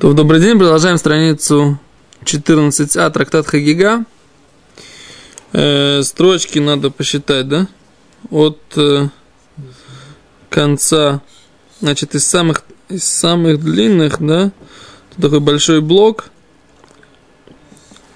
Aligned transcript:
То 0.00 0.12
добрый 0.12 0.40
день, 0.40 0.56
продолжаем 0.56 0.96
страницу 0.96 1.76
14а, 2.22 3.10
трактат 3.10 3.48
Хагига. 3.48 4.04
Э, 5.52 6.02
строчки 6.04 6.60
надо 6.60 6.90
посчитать, 6.90 7.48
да? 7.48 7.66
От 8.30 8.60
э, 8.76 9.08
конца, 10.50 11.20
значит, 11.80 12.14
из 12.14 12.24
самых, 12.28 12.62
из 12.88 13.02
самых 13.02 13.60
длинных, 13.60 14.24
да? 14.24 14.52
Тут 15.10 15.20
такой 15.20 15.40
большой 15.40 15.80
блок. 15.80 16.30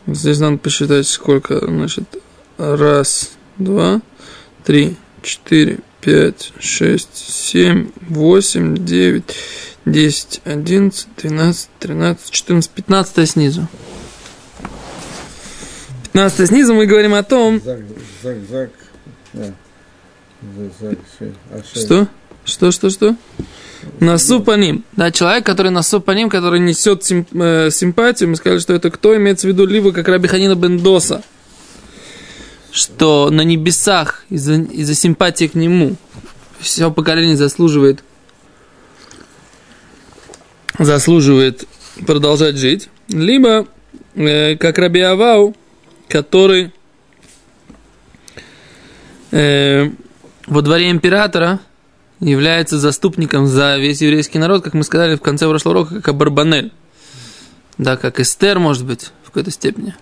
Здесь 0.06 0.38
надо 0.38 0.58
посчитать, 0.58 1.08
сколько, 1.08 1.66
значит, 1.66 2.04
раз, 2.58 3.32
два, 3.58 4.00
три, 4.64 4.96
четыре, 5.20 5.80
пять, 6.00 6.52
шесть, 6.60 7.16
семь, 7.16 7.90
восемь, 8.08 8.76
девять, 8.76 9.34
10, 9.84 10.42
11, 10.44 11.08
12, 11.16 11.68
13, 11.79 12.30
14, 12.30 12.70
15 12.70 13.30
снизу. 13.30 13.66
15 16.12 16.48
снизу 16.48 16.74
мы 16.74 16.86
говорим 16.86 17.14
о 17.14 17.22
том... 17.22 17.61
Зак, 17.64 17.80
зак, 18.22 18.36
зак. 18.48 18.71
Да. 19.32 19.54
Зак, 20.80 20.98
а 21.50 21.62
что? 21.62 22.08
Что, 22.44 22.71
что, 22.71 22.90
что? 22.90 23.16
Носу 23.98 24.40
по 24.40 24.57
ним. 24.57 24.84
Да, 24.93 25.10
человек, 25.10 25.44
который 25.44 25.71
носу 25.71 26.00
по 26.00 26.12
ним, 26.12 26.29
который 26.29 26.60
несет 26.60 27.04
сим, 27.04 27.26
э, 27.32 27.71
симпатию, 27.71 28.29
мы 28.29 28.36
сказали, 28.36 28.60
что 28.60 28.74
это 28.74 28.90
кто 28.90 29.16
имеется 29.16 29.46
в 29.46 29.50
виду, 29.50 29.66
либо 29.66 29.93
как 29.93 30.07
Рабиханина 30.07 30.54
Бендоса, 30.54 31.22
что 32.70 33.30
на 33.30 33.42
небесах 33.42 34.24
из-за 34.28 34.55
из 34.55 34.98
симпатии 34.98 35.46
к 35.46 35.55
нему 35.55 35.96
все 36.60 36.91
поколение 36.92 37.36
заслуживает 37.36 38.05
заслуживает 40.78 41.64
продолжать 42.06 42.56
жить, 42.56 42.89
либо 43.08 43.66
э, 44.14 44.56
как 44.56 44.78
Раби 44.78 45.00
Авау, 45.00 45.55
который 46.08 46.72
э, 49.30 49.91
во 50.46 50.62
дворе 50.62 50.91
императора 50.91 51.61
является 52.20 52.78
заступником 52.78 53.46
за 53.46 53.78
весь 53.78 54.00
еврейский 54.00 54.38
народ, 54.38 54.62
как 54.62 54.74
мы 54.74 54.84
сказали 54.84 55.16
в 55.16 55.20
конце 55.20 55.48
прошлого 55.48 55.74
урока, 55.74 55.96
как 55.96 56.08
Абарбанель. 56.08 56.72
Да, 57.78 57.96
как 57.96 58.20
Эстер, 58.20 58.58
может 58.58 58.84
быть, 58.84 59.11
в 59.24 59.27
какой-то 59.27 59.50
степени. 59.50 59.94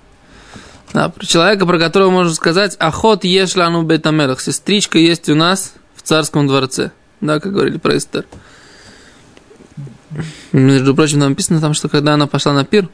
Да, 0.93 1.09
про 1.09 1.25
человека, 1.25 1.67
про 1.67 1.79
которого 1.79 2.11
можно 2.11 2.35
сказать, 2.35 2.77
охот 2.79 3.25
ешлану 3.25 3.83
бетамелах, 3.83 4.41
сестричка 4.41 4.99
есть 4.99 5.29
у 5.29 5.35
нас 5.35 5.75
в 5.95 6.03
царском 6.03 6.47
дворце. 6.47 6.91
Да, 7.21 7.39
как 7.39 7.53
говорили 7.53 7.79
про 7.79 7.97
Эстер. 7.97 8.27
Между 10.53 10.95
прочим, 10.95 11.21
там 11.21 11.31
написано 11.31 11.61
там, 11.61 11.75
что 11.75 11.89
когда 11.89 12.15
она 12.15 12.27
пошла 12.27 12.53
на 12.53 12.65
пир 12.65 12.89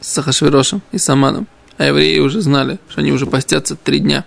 с 0.00 0.08
Сахашвирошем 0.08 0.82
и 0.92 0.98
Саманом, 0.98 1.46
а 1.76 1.86
евреи 1.86 2.18
уже 2.18 2.40
знали, 2.40 2.78
что 2.88 3.00
они 3.00 3.12
уже 3.12 3.26
постятся 3.26 3.76
три 3.76 4.00
дня. 4.00 4.24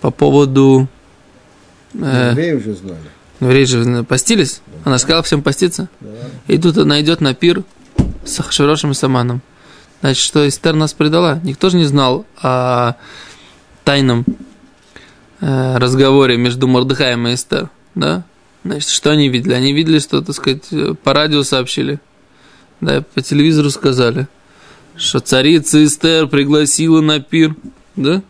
По 0.00 0.10
поводу... 0.10 0.88
Э, 1.94 2.30
евреи 2.32 2.52
уже 2.52 2.74
знали. 2.74 3.10
Евреи 3.40 3.64
же 3.64 4.04
постились. 4.04 4.60
Да. 4.66 4.72
Она 4.84 4.98
сказала 4.98 5.22
всем 5.22 5.42
поститься. 5.42 5.88
Да. 6.00 6.08
И 6.46 6.58
тут 6.58 6.78
она 6.78 7.00
идет 7.00 7.20
на 7.20 7.34
пир 7.34 7.64
с 8.24 8.32
Сахашвирошем 8.32 8.92
и 8.92 8.94
Саманом. 8.94 9.40
Значит, 10.00 10.22
что 10.22 10.46
Эстер 10.46 10.74
нас 10.74 10.92
предала. 10.92 11.40
Никто 11.42 11.70
же 11.70 11.78
не 11.78 11.86
знал 11.86 12.26
о 12.42 12.94
тайном 13.84 14.24
э, 15.40 15.76
разговоре 15.78 16.36
между 16.36 16.68
Мордыхаем 16.68 17.26
и 17.26 17.34
Эстер. 17.34 17.70
Да? 17.94 18.24
Значит, 18.64 18.88
что 18.88 19.10
они 19.10 19.28
видели? 19.28 19.52
Они 19.52 19.72
видели, 19.72 19.98
что, 19.98 20.22
так 20.22 20.34
сказать, 20.34 20.64
по 21.02 21.12
радио 21.12 21.42
сообщили, 21.42 22.00
да, 22.80 23.02
по 23.02 23.20
телевизору 23.20 23.70
сказали, 23.70 24.26
что 24.96 25.20
царица 25.20 25.84
Эстер 25.84 26.26
пригласила 26.28 27.00
на 27.00 27.20
пир, 27.20 27.54
да? 27.94 28.22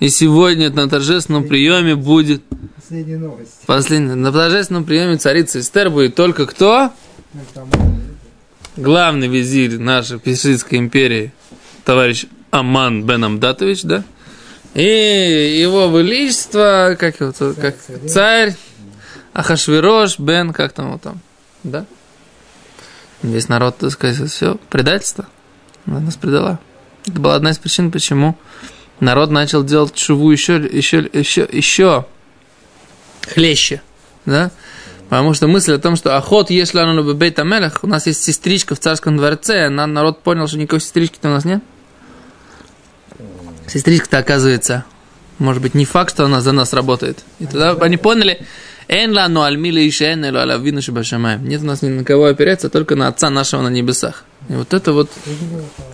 И 0.00 0.08
сегодня 0.08 0.70
на 0.70 0.88
торжественном 0.88 1.46
приеме 1.48 1.96
будет... 1.96 2.42
Последняя 2.76 3.18
новость. 3.18 3.60
Последняя. 3.66 4.14
На 4.14 4.32
торжественном 4.32 4.84
приеме 4.84 5.16
царицы 5.16 5.60
Эстер 5.60 5.90
будет 5.90 6.14
только 6.14 6.46
кто? 6.46 6.92
Главный 8.76 9.28
визирь 9.28 9.78
нашей 9.78 10.18
Персидской 10.18 10.78
империи, 10.78 11.32
товарищ 11.84 12.26
Аман 12.50 13.04
бен 13.04 13.24
Амдатович, 13.24 13.82
да? 13.82 14.04
И 14.74 15.60
его 15.60 15.86
величество, 15.96 16.96
как 16.98 17.20
его, 17.20 17.32
как 17.54 17.76
царь 18.08 18.56
Ахашвирош, 19.34 20.18
Бен, 20.18 20.52
как 20.52 20.72
там 20.72 20.86
его 20.86 20.98
там, 20.98 21.20
да? 21.64 21.84
Весь 23.22 23.48
народ, 23.48 23.76
так 23.78 23.90
сказать, 23.90 24.30
все, 24.30 24.56
предательство. 24.70 25.26
Она 25.86 26.00
нас 26.00 26.16
предала. 26.16 26.60
Это 27.06 27.20
была 27.20 27.34
одна 27.34 27.50
из 27.50 27.58
причин, 27.58 27.90
почему 27.90 28.38
народ 29.00 29.30
начал 29.30 29.64
делать 29.64 29.98
шуву 29.98 30.30
еще, 30.30 30.56
еще, 30.56 31.08
еще, 31.12 31.48
еще 31.50 32.06
хлеще, 33.26 33.82
да? 34.24 34.52
Потому 35.08 35.34
что 35.34 35.48
мысль 35.48 35.74
о 35.74 35.78
том, 35.78 35.96
что 35.96 36.16
охот, 36.16 36.50
если 36.50 36.78
оно 36.78 37.02
на 37.02 37.14
бейт 37.14 37.38
амелях, 37.38 37.80
у 37.82 37.86
нас 37.86 38.06
есть 38.06 38.22
сестричка 38.22 38.74
в 38.74 38.78
царском 38.78 39.16
дворце, 39.16 39.66
а 39.66 39.70
народ 39.70 40.22
понял, 40.22 40.46
что 40.46 40.58
никакой 40.58 40.80
сестрички-то 40.80 41.28
у 41.28 41.32
нас 41.32 41.44
нет. 41.44 41.62
Сестричка-то 43.66 44.18
оказывается, 44.18 44.84
может 45.38 45.60
быть, 45.60 45.74
не 45.74 45.84
факт, 45.84 46.14
что 46.14 46.24
она 46.24 46.40
за 46.40 46.52
нас 46.52 46.72
работает. 46.72 47.18
И 47.38 47.46
тогда 47.46 47.72
они 47.72 47.96
поняли, 47.96 48.46
Эн 48.88 49.12
лану 49.12 49.42
альмили 49.42 49.80
и 49.80 49.90
шен 49.90 50.24
элу 50.24 50.38
алавину 50.38 50.82
шибашамаем. 50.82 51.46
Нет 51.48 51.62
у 51.62 51.66
нас 51.66 51.82
ни 51.82 51.88
на 51.88 52.04
кого 52.04 52.26
опереться, 52.26 52.68
только 52.68 52.96
на 52.96 53.08
Отца 53.08 53.30
нашего 53.30 53.62
на 53.62 53.68
небесах. 53.68 54.24
И 54.48 54.52
вот 54.52 54.74
это 54.74 54.92
вот, 54.92 55.10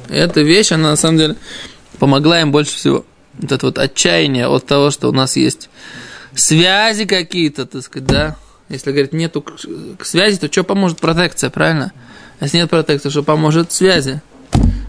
эта 0.08 0.40
вещь, 0.40 0.72
она 0.72 0.90
на 0.90 0.96
самом 0.96 1.18
деле 1.18 1.36
помогла 1.98 2.40
им 2.40 2.50
больше 2.50 2.74
всего. 2.76 3.04
Вот 3.34 3.52
это 3.52 3.66
вот 3.66 3.78
отчаяние 3.78 4.48
от 4.48 4.66
того, 4.66 4.90
что 4.90 5.08
у 5.08 5.12
нас 5.12 5.36
есть 5.36 5.70
связи 6.34 7.04
какие-то, 7.04 7.66
так 7.66 7.82
сказать, 7.82 8.08
да. 8.08 8.36
Если, 8.68 8.90
говорит, 8.90 9.12
нету 9.12 9.44
связи, 10.02 10.38
то 10.38 10.50
что 10.50 10.62
поможет 10.64 10.98
протекция, 10.98 11.50
правильно? 11.50 11.92
Если 12.40 12.58
нет 12.58 12.70
протекции, 12.70 13.10
что 13.10 13.22
поможет 13.22 13.72
связи? 13.72 14.22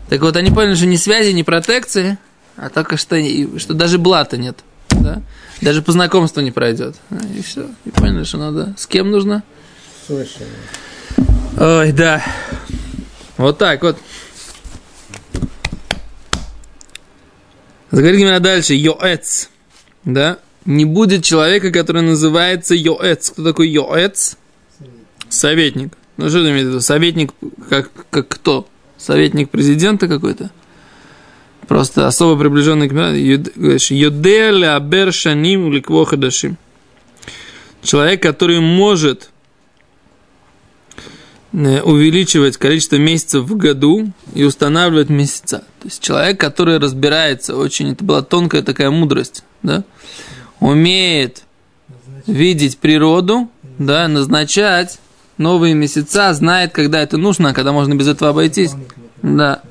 Так 0.09 0.21
вот, 0.21 0.35
они 0.35 0.51
поняли, 0.51 0.75
что 0.75 0.85
ни 0.85 0.97
связи, 0.97 1.31
ни 1.31 1.41
протекции, 1.41 2.17
а 2.57 2.69
только 2.69 2.97
что, 2.97 3.17
что 3.57 3.73
даже 3.73 3.97
блата 3.97 4.37
нет. 4.37 4.59
Да? 4.99 5.21
Даже 5.61 5.81
по 5.81 5.91
знакомству 5.91 6.41
не 6.41 6.51
пройдет. 6.51 6.95
И 7.35 7.41
все. 7.41 7.69
И 7.85 7.91
поняли, 7.91 8.23
что 8.23 8.37
надо. 8.37 8.73
С 8.77 8.87
кем 8.87 9.11
нужно? 9.11 9.43
Слышали. 10.05 10.47
Ой, 11.57 11.91
да. 11.91 12.23
Вот 13.37 13.57
так 13.57 13.81
вот. 13.83 13.97
Заговорим 17.91 18.21
именно 18.21 18.39
дальше. 18.39 18.73
Йоэц. 18.73 19.49
Да? 20.05 20.39
Не 20.65 20.85
будет 20.85 21.23
человека, 21.23 21.71
который 21.71 22.01
называется 22.01 22.75
Йоэц. 22.75 23.31
Кто 23.31 23.43
такой 23.43 23.69
Йоэц? 23.69 24.35
Советник. 24.77 25.03
Советник. 25.29 25.97
Ну, 26.17 26.29
что 26.29 26.43
ты 26.43 26.51
имеешь 26.51 26.65
в 26.65 26.69
виду? 26.69 26.81
Советник 26.81 27.33
как, 27.67 27.89
как 28.09 28.27
кто? 28.27 28.67
Советник 28.97 29.49
президента 29.49 30.07
какой-то? 30.07 30.51
Просто 31.71 32.05
особо 32.05 32.37
приближенный 32.37 32.89
к 32.89 33.91
Йоделя 33.91 34.75
Абер 34.75 35.13
Шаним 35.13 35.71
Ликвохадашим. 35.71 36.57
Человек, 37.81 38.21
который 38.21 38.59
может 38.59 39.29
э, 41.53 41.81
увеличивать 41.81 42.57
количество 42.57 42.97
месяцев 42.97 43.45
в 43.45 43.55
году 43.55 44.11
и 44.35 44.43
устанавливать 44.43 45.07
месяца. 45.07 45.59
То 45.79 45.85
есть 45.85 46.03
человек, 46.03 46.41
который 46.41 46.77
разбирается 46.77 47.55
очень, 47.55 47.93
это 47.93 48.03
была 48.03 48.21
тонкая 48.21 48.63
такая 48.63 48.89
мудрость, 48.89 49.45
да, 49.63 49.85
умеет 50.59 51.43
видеть 52.27 52.79
природу, 52.79 53.49
да, 53.77 54.09
назначать 54.09 54.99
новые 55.37 55.73
месяца, 55.73 56.33
знает, 56.33 56.73
когда 56.73 56.99
это 56.99 57.15
нужно, 57.15 57.51
а 57.51 57.53
когда 57.53 57.71
можно 57.71 57.95
без 57.95 58.09
этого 58.09 58.31
обойтись. 58.31 58.73
Да. 59.21 59.61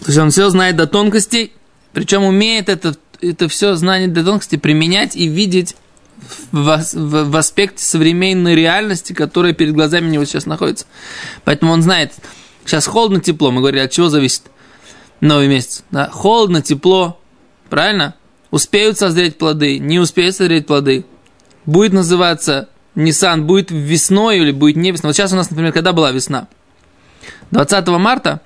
То 0.00 0.06
есть 0.06 0.18
он 0.18 0.30
все 0.30 0.48
знает 0.50 0.76
до 0.76 0.86
тонкостей, 0.86 1.52
причем 1.92 2.24
умеет 2.24 2.68
это, 2.68 2.96
это 3.20 3.48
все 3.48 3.74
знание 3.74 4.08
до 4.08 4.24
тонкости 4.24 4.56
применять 4.56 5.16
и 5.16 5.26
видеть 5.26 5.76
в, 6.52 6.82
в, 6.92 7.30
в 7.30 7.36
аспекте 7.36 7.84
современной 7.84 8.54
реальности, 8.54 9.12
которая 9.12 9.52
перед 9.52 9.74
глазами 9.74 10.08
у 10.08 10.10
него 10.10 10.24
сейчас 10.24 10.46
находится. 10.46 10.86
Поэтому 11.44 11.72
он 11.72 11.82
знает, 11.82 12.12
сейчас 12.64 12.86
холодно, 12.86 13.20
тепло. 13.20 13.50
Мы 13.50 13.60
говорили, 13.60 13.80
от 13.80 13.90
чего 13.90 14.08
зависит 14.08 14.42
новый 15.20 15.48
месяц. 15.48 15.84
Да? 15.90 16.08
Холодно, 16.10 16.62
тепло, 16.62 17.20
правильно? 17.68 18.14
Успеют 18.50 18.98
созреть 18.98 19.38
плоды, 19.38 19.78
не 19.78 19.98
успеют 19.98 20.34
созреть 20.34 20.66
плоды. 20.66 21.04
Будет 21.66 21.92
называться 21.92 22.68
Nissan, 22.96 23.42
будет 23.42 23.70
весной 23.70 24.38
или 24.38 24.50
будет 24.50 24.76
не 24.76 24.90
весной. 24.90 25.10
Вот 25.10 25.16
сейчас 25.16 25.32
у 25.32 25.36
нас, 25.36 25.50
например, 25.50 25.72
когда 25.72 25.92
была 25.92 26.10
весна? 26.10 26.48
20 27.52 27.86
марта 27.88 28.40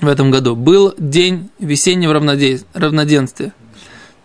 в 0.00 0.06
этом 0.06 0.30
году 0.30 0.54
был 0.54 0.94
день 0.98 1.50
весеннего 1.58 2.12
равноденствия. 2.12 3.52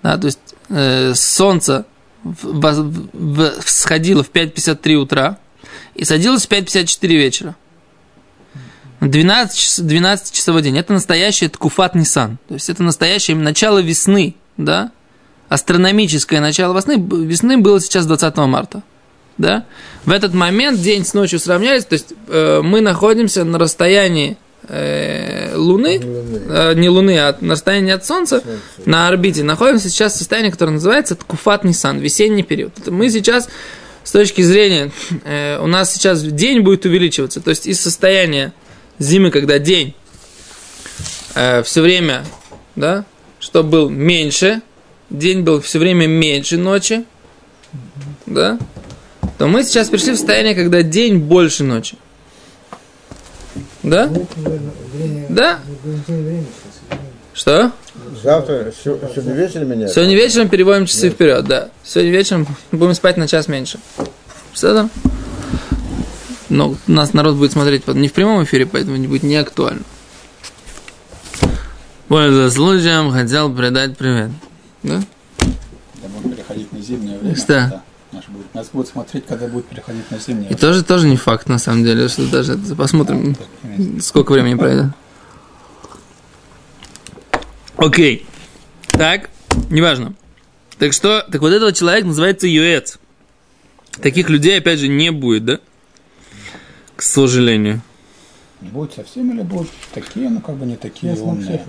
Да, 0.02 0.18
то 0.18 0.28
есть 0.28 0.40
э, 0.70 1.14
солнце 1.16 1.86
в, 2.24 2.44
в, 2.44 3.08
в, 3.14 3.62
всходило 3.62 4.24
в 4.24 4.32
5.53 4.32 4.96
утра, 4.96 5.38
и 5.96 6.06
садилась 6.06 6.46
в 6.46 6.50
5.54 6.50 7.08
вечера. 7.08 7.56
12, 9.02 9.58
час, 9.58 9.80
12 9.80 10.34
часовой 10.34 10.62
день. 10.62 10.78
Это 10.78 10.94
настоящий 10.94 11.48
ткуфат 11.48 11.94
Нисан. 11.96 12.38
То 12.48 12.54
есть 12.54 12.70
это 12.70 12.84
настоящее 12.84 13.36
начало 13.36 13.80
весны, 13.80 14.36
да? 14.58 14.92
Астрономическое 15.50 16.40
начало 16.40 16.76
весны, 16.76 16.96
весны 16.98 17.58
было 17.58 17.82
сейчас 17.82 18.06
20 18.06 18.38
марта. 18.38 18.82
Да? 19.38 19.66
В 20.06 20.12
этот 20.12 20.34
момент 20.34 20.80
день 20.82 21.06
с 21.06 21.14
ночью 21.14 21.40
сравнялись, 21.40 21.86
то 21.86 21.94
есть 21.94 22.14
э, 22.28 22.62
мы 22.64 22.82
находимся 22.82 23.44
на 23.44 23.60
расстоянии 23.60 24.38
э, 24.68 25.56
Луны, 25.56 26.00
э, 26.02 26.74
не 26.76 26.90
Луны, 26.90 27.18
а 27.20 27.38
на 27.40 27.54
расстоянии 27.54 27.92
от 27.92 28.06
Солнца, 28.06 28.42
Солнце. 28.42 28.62
на 28.86 29.08
орбите. 29.08 29.44
Находимся 29.44 29.90
сейчас 29.90 30.14
в 30.14 30.18
состоянии, 30.18 30.50
которое 30.50 30.72
называется 30.72 31.16
Ткуфат 31.16 31.64
Нисан, 31.64 32.00
весенний 32.00 32.44
период. 32.44 32.78
Это 32.78 32.92
мы 32.92 33.10
сейчас, 33.10 33.50
с 34.04 34.12
точки 34.12 34.42
зрения, 34.42 34.92
э, 35.24 35.60
у 35.60 35.68
нас 35.68 35.94
сейчас 35.94 36.24
день 36.24 36.62
будет 36.62 36.86
увеличиваться. 36.86 37.42
То 37.42 37.50
есть 37.50 37.68
из 37.68 37.80
состояния 37.80 38.54
зимы, 39.00 39.32
когда 39.32 39.60
день 39.60 39.96
э, 41.36 41.64
все 41.64 41.82
время, 41.82 42.26
да, 42.76 43.06
что 43.40 43.64
был 43.64 43.90
меньше, 43.90 44.62
день 45.10 45.42
был 45.42 45.62
все 45.62 45.80
время 45.80 46.08
меньше 46.08 46.58
ночи, 46.58 47.06
да, 48.26 48.58
то 49.38 49.48
мы 49.48 49.64
сейчас 49.64 49.90
пришли 49.90 50.12
в 50.12 50.16
состояние, 50.16 50.56
когда 50.56 50.84
день 50.84 51.18
больше 51.18 51.64
ночи. 51.64 51.98
Да? 53.84 54.08
Ну, 54.08 54.28
Да. 55.30 55.60
Что? 57.34 57.72
Завтра, 58.24 58.72
сегодня 58.84 59.34
вечером 59.34 59.70
меняется? 59.70 59.96
Сегодня 59.96 60.16
вечером 60.16 60.50
переводим 60.50 60.86
часы 60.86 61.10
вперед, 61.10 61.46
да. 61.46 61.70
Сегодня 61.84 62.12
вечером 62.12 62.48
будем 62.72 62.94
спать 62.94 63.18
на 63.18 63.28
час 63.28 63.48
меньше. 63.48 63.80
Что 64.54 64.74
там? 64.74 64.92
Но 66.50 66.76
нас 66.86 67.14
народ 67.14 67.36
будет 67.36 67.52
смотреть 67.52 67.84
под- 67.84 67.96
не 67.98 68.08
в 68.08 68.14
прямом 68.14 68.44
эфире, 68.44 68.66
поэтому 68.68 68.96
не 68.98 69.08
будет 69.08 69.24
не 69.24 69.36
актуально. 69.36 69.82
Пользуясь 72.08 72.54
случаем, 72.54 73.12
хотел 73.12 73.54
передать 73.54 73.98
привет. 73.98 74.30
Да? 74.84 75.02
Когда 75.40 76.08
будем 76.20 76.36
переходить 76.36 76.72
на 76.72 76.80
зимнее 76.80 77.18
время. 77.18 77.36
Что? 77.36 77.48
да, 77.48 77.84
Нас 78.14 78.26
будут, 78.28 78.54
нас 78.54 78.70
будут 78.72 78.88
смотреть, 78.90 79.26
когда 79.26 79.48
будет 79.48 79.66
переходить 79.66 80.10
на 80.12 80.20
зимнее 80.20 80.52
И 80.52 80.56
тоже, 80.56 80.84
тоже 80.84 81.08
не 81.08 81.18
факт, 81.18 81.50
на 81.50 81.58
самом 81.58 81.84
деле, 81.84 82.08
что 82.08 82.30
даже 82.30 82.58
посмотрим, 82.78 83.36
сколько 84.02 84.34
времени 84.34 84.56
пройдет. 84.56 84.92
Окей. 87.76 88.28
Так, 88.88 89.32
неважно. 89.72 90.14
Так 90.78 90.94
что, 90.94 91.26
так 91.32 91.42
вот 91.42 91.52
этого 91.52 91.74
человека 91.74 92.08
называется 92.08 92.48
юэц. 92.48 92.98
Таких 94.02 94.30
людей, 94.30 94.60
опять 94.60 94.80
же, 94.80 94.88
не 94.88 95.12
будет, 95.12 95.46
да? 95.46 95.60
К 96.96 97.02
сожалению. 97.02 97.82
Будут 98.62 98.94
совсем 98.94 99.32
или 99.32 99.42
будут 99.42 99.70
такие, 99.94 100.30
ну 100.30 100.40
как 100.40 100.56
бы 100.56 100.66
не 100.66 100.78
такие 100.78 101.16
Сейчас 101.16 101.26
умные. 101.26 101.66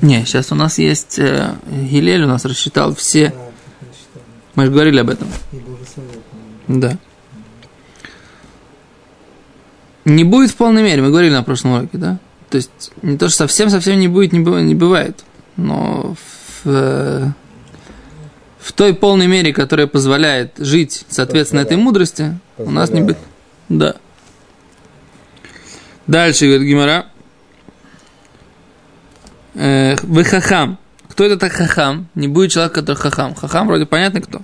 Не, 0.00 0.24
сейчас 0.24 0.50
у 0.52 0.54
нас 0.54 0.78
есть... 0.78 1.18
Э, 1.18 1.56
Гилель 1.66 2.22
у 2.22 2.28
нас 2.28 2.44
рассчитал 2.44 2.94
все... 2.94 3.34
Мы 4.58 4.64
же 4.64 4.72
говорили 4.72 4.98
об 4.98 5.08
этом. 5.08 5.28
Да. 6.66 6.98
Не 10.04 10.24
будет 10.24 10.50
в 10.50 10.56
полной 10.56 10.82
мере, 10.82 11.00
мы 11.00 11.10
говорили 11.10 11.32
на 11.32 11.44
прошлом 11.44 11.74
уроке, 11.74 11.96
да? 11.96 12.18
То 12.50 12.56
есть 12.56 12.90
не 13.02 13.16
то, 13.16 13.28
что 13.28 13.38
совсем-совсем 13.38 14.00
не 14.00 14.08
будет, 14.08 14.32
не 14.32 14.40
бывает, 14.40 14.66
не 14.66 14.74
бывает. 14.74 15.24
Но 15.56 16.16
в, 16.64 16.68
э, 16.68 17.28
в 18.58 18.72
той 18.72 18.94
полной 18.94 19.28
мере, 19.28 19.52
которая 19.52 19.86
позволяет 19.86 20.54
жить, 20.58 21.04
соответственно, 21.08 21.60
этой 21.60 21.76
мудрости, 21.76 22.36
у 22.56 22.72
нас 22.72 22.90
не 22.90 23.02
будет. 23.02 23.18
Да. 23.68 23.94
Дальше, 26.08 26.46
говорит 26.46 26.66
Гимара. 26.66 27.06
Э, 29.54 29.94
Вы 30.02 30.24
хахам. 30.24 30.80
Кто 31.18 31.24
это 31.24 31.36
так 31.36 31.50
хахам? 31.50 32.06
Не 32.14 32.28
будет 32.28 32.52
человек, 32.52 32.72
который 32.74 32.96
хахам. 32.96 33.34
Хахам 33.34 33.66
вроде 33.66 33.86
понятно 33.86 34.20
кто. 34.20 34.42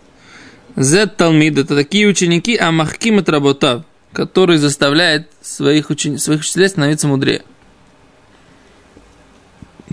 Зет 0.75 1.17
Талмид 1.17 1.56
это 1.56 1.76
такие 1.76 2.09
ученики, 2.09 2.56
а 2.56 2.73
махким 2.73 3.21
это 3.21 3.31
работав, 3.31 3.85
который 4.12 4.56
заставляет 4.56 5.31
своих, 5.41 5.91
учени... 5.91 6.17
своих 6.17 6.41
учителей 6.41 6.69
становиться 6.69 7.06
мудрее. 7.06 7.44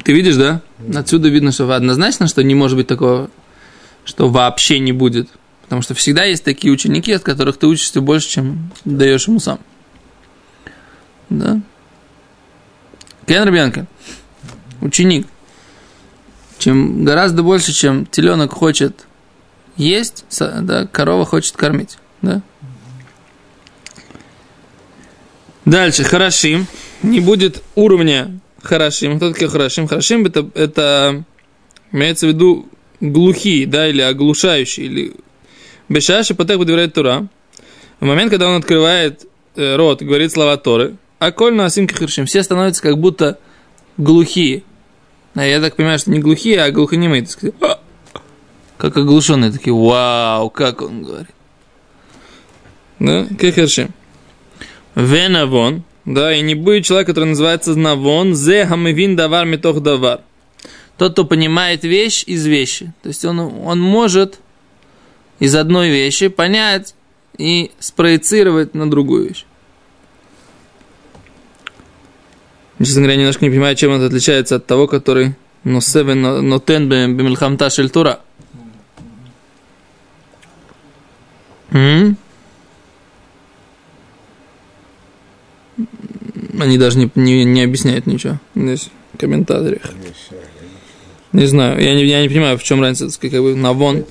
Ты 0.04 0.12
видишь, 0.12 0.38
да? 0.38 0.64
Отсюда 0.96 1.30
видно, 1.30 1.52
что 1.52 1.72
однозначно, 1.72 2.26
что 2.26 2.44
не 2.44 2.56
может 2.56 2.78
быть 2.78 2.88
такого, 2.88 3.30
что 4.04 4.28
вообще 4.28 4.80
не 4.80 4.92
будет. 4.92 5.30
Потому 5.62 5.84
что 5.84 5.94
всегда 5.94 6.24
есть 6.24 6.44
такие 6.44 6.74
ученики, 6.74 7.12
от 7.12 7.22
которых 7.22 7.58
ты 7.58 7.68
учишься 7.68 8.02
больше, 8.02 8.28
чем 8.28 8.72
даешь 8.86 9.28
ему 9.28 9.40
сам. 9.40 9.60
Да? 11.30 11.62
Кен 13.28 13.44
Рабьянка. 13.44 13.86
Ученик. 14.82 15.28
Чем 16.62 17.04
гораздо 17.04 17.42
больше, 17.42 17.74
чем 17.74 18.06
теленок 18.06 18.54
хочет 18.54 19.08
есть, 19.78 20.26
да, 20.40 20.86
корова 20.86 21.26
хочет 21.26 21.58
кормить. 21.58 21.98
Да? 22.22 22.44
Дальше, 25.66 26.04
хорошим. 26.04 26.68
Не 27.02 27.20
будет 27.20 27.64
уровня 27.74 28.40
хорошим. 28.62 29.18
Кто 29.18 29.34
такие 29.34 29.50
хорошим? 29.50 29.88
Хорошим 29.88 30.28
это, 30.28 30.48
это 30.54 31.24
имеется 31.92 32.28
в 32.28 32.30
виду 32.30 32.70
глухие, 33.00 33.66
да, 33.66 33.88
или 33.88 34.02
оглушающие, 34.02 34.86
или 34.86 35.16
бешаши 35.90 36.36
потек 36.36 36.60
будет 36.60 36.94
Тура. 36.94 37.28
В 38.00 38.06
момент, 38.06 38.30
когда 38.30 38.48
он 38.48 38.58
открывает 38.58 39.26
э, 39.56 39.78
рот 39.78 40.04
говорит 40.04 40.32
слова 40.32 40.58
Торы, 40.58 40.96
а 41.18 41.32
коль 41.32 41.56
на 41.56 41.66
асимки 41.66 41.96
хершим, 41.96 42.28
все 42.28 42.44
становятся 42.44 42.84
как 42.84 43.00
будто 43.00 43.40
глухие. 43.98 44.62
А 45.34 45.46
я 45.46 45.62
так 45.62 45.76
понимаю, 45.76 46.00
что 46.00 46.12
не 46.12 46.20
глухие, 46.20 46.62
а 46.62 46.72
глухонемые. 46.72 47.22
так 47.22 47.32
сказать. 47.32 47.56
«А!» 47.62 47.80
Как 48.82 48.98
оглушенные, 48.98 49.52
такие, 49.52 49.76
вау, 49.76 50.50
как 50.50 50.82
он 50.82 51.04
говорит. 51.04 51.36
Да, 52.98 53.28
кехершим. 53.40 53.94
Венавон, 54.96 55.84
да, 56.04 56.34
и 56.36 56.42
не 56.42 56.56
будет 56.56 56.86
человек, 56.86 57.08
который 57.08 57.26
называется 57.26 57.76
навон, 57.76 58.34
зе 58.34 58.66
хамевин 58.66 59.16
давар 59.16 59.46
метох 59.46 59.82
давар. 59.82 60.22
Тот, 60.98 61.14
кто 61.14 61.26
понимает 61.26 61.84
вещь 61.84 62.24
из 62.26 62.46
вещи. 62.48 62.92
То 63.04 63.10
есть 63.10 63.24
он, 63.24 63.40
он 63.40 63.80
может 63.80 64.40
из 65.38 65.54
одной 65.54 65.90
вещи 65.90 66.28
понять 66.28 66.96
и 67.38 67.70
спроецировать 67.78 68.74
на 68.74 68.90
другую 68.90 69.30
вещь. 69.30 69.46
Честно 72.84 73.02
говоря, 73.02 73.18
немножко 73.18 73.46
не 73.46 73.52
понимаю, 73.52 73.76
чем 73.76 73.92
это 73.92 74.08
отличается 74.08 74.56
от 74.56 74.66
того, 74.66 74.88
который 74.88 75.36
носевен 75.64 76.22
нотен 76.48 76.90
бемельхамта 76.90 77.70
шельтура. 77.70 78.20
Они 81.72 82.16
даже 86.78 86.98
не, 86.98 87.10
не, 87.16 87.44
не 87.44 87.64
объясняют 87.64 88.08
ничего 88.08 88.40
здесь 88.56 88.90
в 89.14 89.18
комментариях. 89.18 89.92
Не 91.34 91.46
знаю, 91.46 91.82
я 91.82 91.96
не, 91.96 92.06
я 92.06 92.22
не 92.22 92.30
понимаю, 92.30 92.58
в 92.58 92.64
чем 92.64 92.82
разница, 92.82 93.20
как 93.20 93.32
бы 93.32 93.56
навон. 93.56 94.06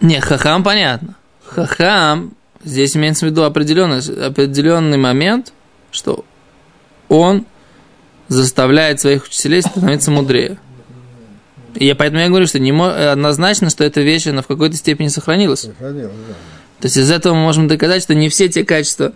Не, 0.00 0.20
хахам 0.20 0.64
понятно. 0.64 1.16
Хахам, 1.44 2.32
здесь 2.64 2.96
имеется 2.96 3.26
в 3.26 3.30
виду 3.30 3.44
определенный, 3.44 4.00
определенный 4.26 4.98
момент, 4.98 5.52
что 5.90 6.24
он 7.08 7.46
заставляет 8.28 9.00
своих 9.00 9.26
учителей 9.26 9.62
становиться 9.62 10.10
мудрее. 10.10 10.58
И 11.74 11.86
я 11.86 11.94
поэтому 11.94 12.20
я 12.20 12.28
говорю, 12.28 12.46
что 12.46 12.58
не 12.58 12.72
однозначно, 12.72 13.70
что 13.70 13.84
эта 13.84 14.00
вещь, 14.00 14.26
она 14.26 14.42
в 14.42 14.46
какой-то 14.46 14.76
степени 14.76 15.08
сохранилась. 15.08 15.60
Сохранил, 15.60 16.08
да. 16.08 16.34
То 16.80 16.86
есть 16.86 16.96
из 16.96 17.10
этого 17.10 17.34
мы 17.34 17.42
можем 17.42 17.68
доказать, 17.68 18.02
что 18.02 18.14
не 18.14 18.28
все 18.28 18.48
те 18.48 18.64
качества 18.64 19.12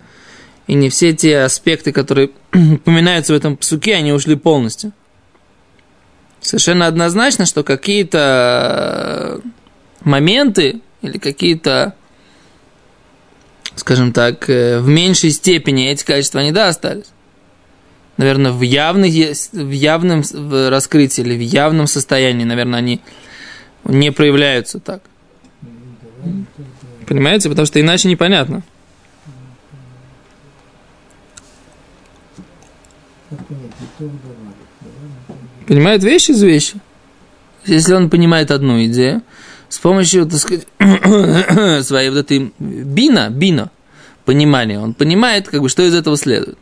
и 0.67 0.73
не 0.73 0.89
все 0.89 1.13
те 1.13 1.41
аспекты, 1.41 1.91
которые 1.91 2.31
упоминаются 2.53 3.33
в 3.33 3.35
этом 3.35 3.57
псуке, 3.57 3.95
они 3.95 4.11
ушли 4.11 4.35
полностью. 4.35 4.91
Совершенно 6.41 6.87
однозначно, 6.87 7.45
что 7.45 7.63
какие-то 7.63 9.39
моменты 10.01 10.81
или 11.01 11.17
какие-то, 11.17 11.95
скажем 13.75 14.11
так, 14.11 14.49
э, 14.49 14.79
в 14.79 14.87
меньшей 14.87 15.31
степени 15.31 15.89
эти 15.89 16.03
качества, 16.03 16.41
они 16.41 16.51
да, 16.51 16.67
остались. 16.67 17.05
Наверное, 18.17 18.51
в, 18.51 18.61
есть- 18.61 19.53
в 19.53 19.71
явном 19.71 20.21
в 20.21 20.69
раскрытии 20.69 21.21
или 21.21 21.35
в 21.35 21.41
явном 21.41 21.87
состоянии, 21.87 22.43
наверное, 22.43 22.79
они 22.79 23.01
не 23.85 24.11
проявляются 24.11 24.79
так. 24.79 25.01
Понимаете? 27.07 27.49
Потому 27.49 27.65
что 27.65 27.81
иначе 27.81 28.07
непонятно. 28.09 28.63
Понимает 35.67 36.03
вещи 36.03 36.31
из 36.31 36.43
вещи. 36.43 36.75
Если 37.65 37.93
он 37.93 38.09
понимает 38.09 38.51
одну 38.51 38.83
идею, 38.85 39.21
с 39.69 39.79
помощью, 39.79 40.25
так 40.27 40.39
сказать, 40.39 40.67
своей 41.85 42.09
вот 42.09 42.19
этой 42.19 42.53
бина, 42.59 43.29
бина, 43.29 43.71
понимания, 44.25 44.79
он 44.79 44.93
понимает, 44.93 45.47
как 45.47 45.61
бы, 45.61 45.69
что 45.69 45.81
из 45.83 45.95
этого 45.95 46.17
следует. 46.17 46.57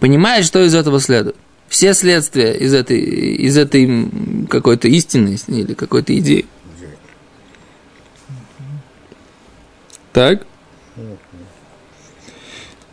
Понимает, 0.00 0.44
что 0.44 0.62
из 0.62 0.74
этого 0.74 1.00
следует. 1.00 1.36
Все 1.68 1.94
следствия 1.94 2.52
из 2.52 2.72
этой, 2.72 3.00
из 3.00 3.56
этой 3.56 4.08
какой-то 4.48 4.88
истины 4.88 5.36
или 5.48 5.74
какой-то 5.74 6.16
идеи. 6.18 6.46
Так. 10.12 10.46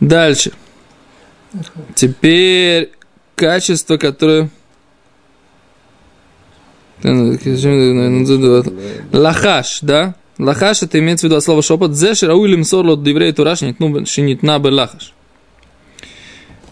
Дальше. 0.00 0.52
Теперь 1.94 2.92
качество, 3.34 3.96
которое... 3.96 4.50
Лахаш, 9.12 9.78
да? 9.82 10.16
Лахаш 10.38 10.82
это 10.82 10.98
имеется 10.98 11.26
в 11.26 11.28
виду 11.28 11.36
от 11.36 11.44
слова 11.44 11.62
шепот. 11.62 11.94
Зешер 11.94 12.30
ауилим 12.30 12.64
сорлот 12.64 13.02
диврей 13.02 13.32
тураш 13.32 13.60
шинитна 13.60 14.58
бы 14.58 14.68
лахаш. 14.68 15.13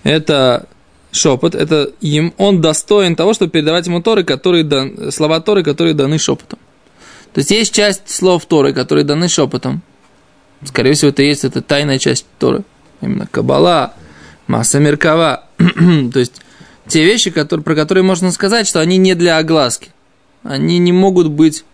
Это 0.02 0.66
шепот, 1.12 1.54
это 1.54 1.90
им, 2.00 2.35
он 2.38 2.61
достоин 2.61 3.16
того, 3.16 3.35
чтобы 3.35 3.50
передавать 3.50 3.87
ему 3.87 4.02
Торы, 4.02 4.25
которые 4.25 4.64
дан, 4.64 5.12
слова 5.12 5.40
Торы, 5.40 5.62
которые 5.62 5.94
даны 5.94 6.18
шепотом. 6.18 6.59
То 7.32 7.38
есть 7.38 7.50
есть 7.50 7.75
часть 7.75 8.09
слов 8.11 8.47
Торы, 8.47 8.73
которые 8.73 9.04
даны 9.04 9.28
шепотом. 9.28 9.82
Скорее 10.64 10.94
всего, 10.94 11.11
это 11.11 11.23
есть, 11.23 11.44
это 11.44 11.61
тайная 11.61 11.99
часть 11.99 12.26
Торы. 12.38 12.62
Именно 13.00 13.26
Кабала, 13.26 13.94
Масса 14.47 14.80
Меркава. 14.80 15.44
То 15.59 16.18
есть 16.18 16.40
те 16.88 17.04
вещи, 17.04 17.30
которые, 17.30 17.64
про 17.64 17.75
которые 17.75 18.04
можно 18.04 18.30
сказать, 18.32 18.66
что 18.66 18.80
они 18.80 18.97
не 18.97 19.14
для 19.14 19.38
огласки. 19.38 19.90
Они 20.42 20.78
не 20.78 20.92
могут 20.92 21.28
быть 21.28 21.64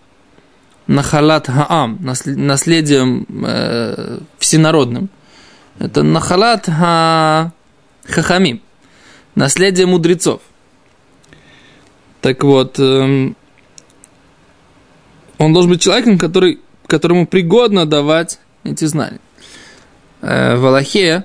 нахалат 0.87 1.47
хаам, 1.47 1.99
наследием 2.01 3.27
э, 3.47 4.19
всенародным. 4.39 5.11
Это 5.79 6.03
нахалат 6.03 6.67
ха 6.67 7.53
хахамим, 8.09 8.61
наследие 9.35 9.87
мудрецов. 9.87 10.41
Так 12.21 12.43
вот, 12.43 12.79
эм, 12.79 13.37
он 15.39 15.53
должен 15.53 15.71
быть 15.71 15.81
человеком, 15.81 16.19
который, 16.19 16.61
которому 16.87 17.27
пригодно 17.27 17.87
давать 17.87 18.41
эти 18.65 18.85
знания. 18.87 19.21
Э, 20.21 20.57
в 20.57 20.67
Аллахе, 20.67 21.25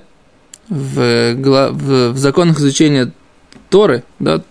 в, 0.68 1.34
в, 1.34 2.10
в 2.12 2.18
законах 2.18 2.58
изучения 2.58 3.12
Торы, 3.70 4.04
да, 4.20 4.42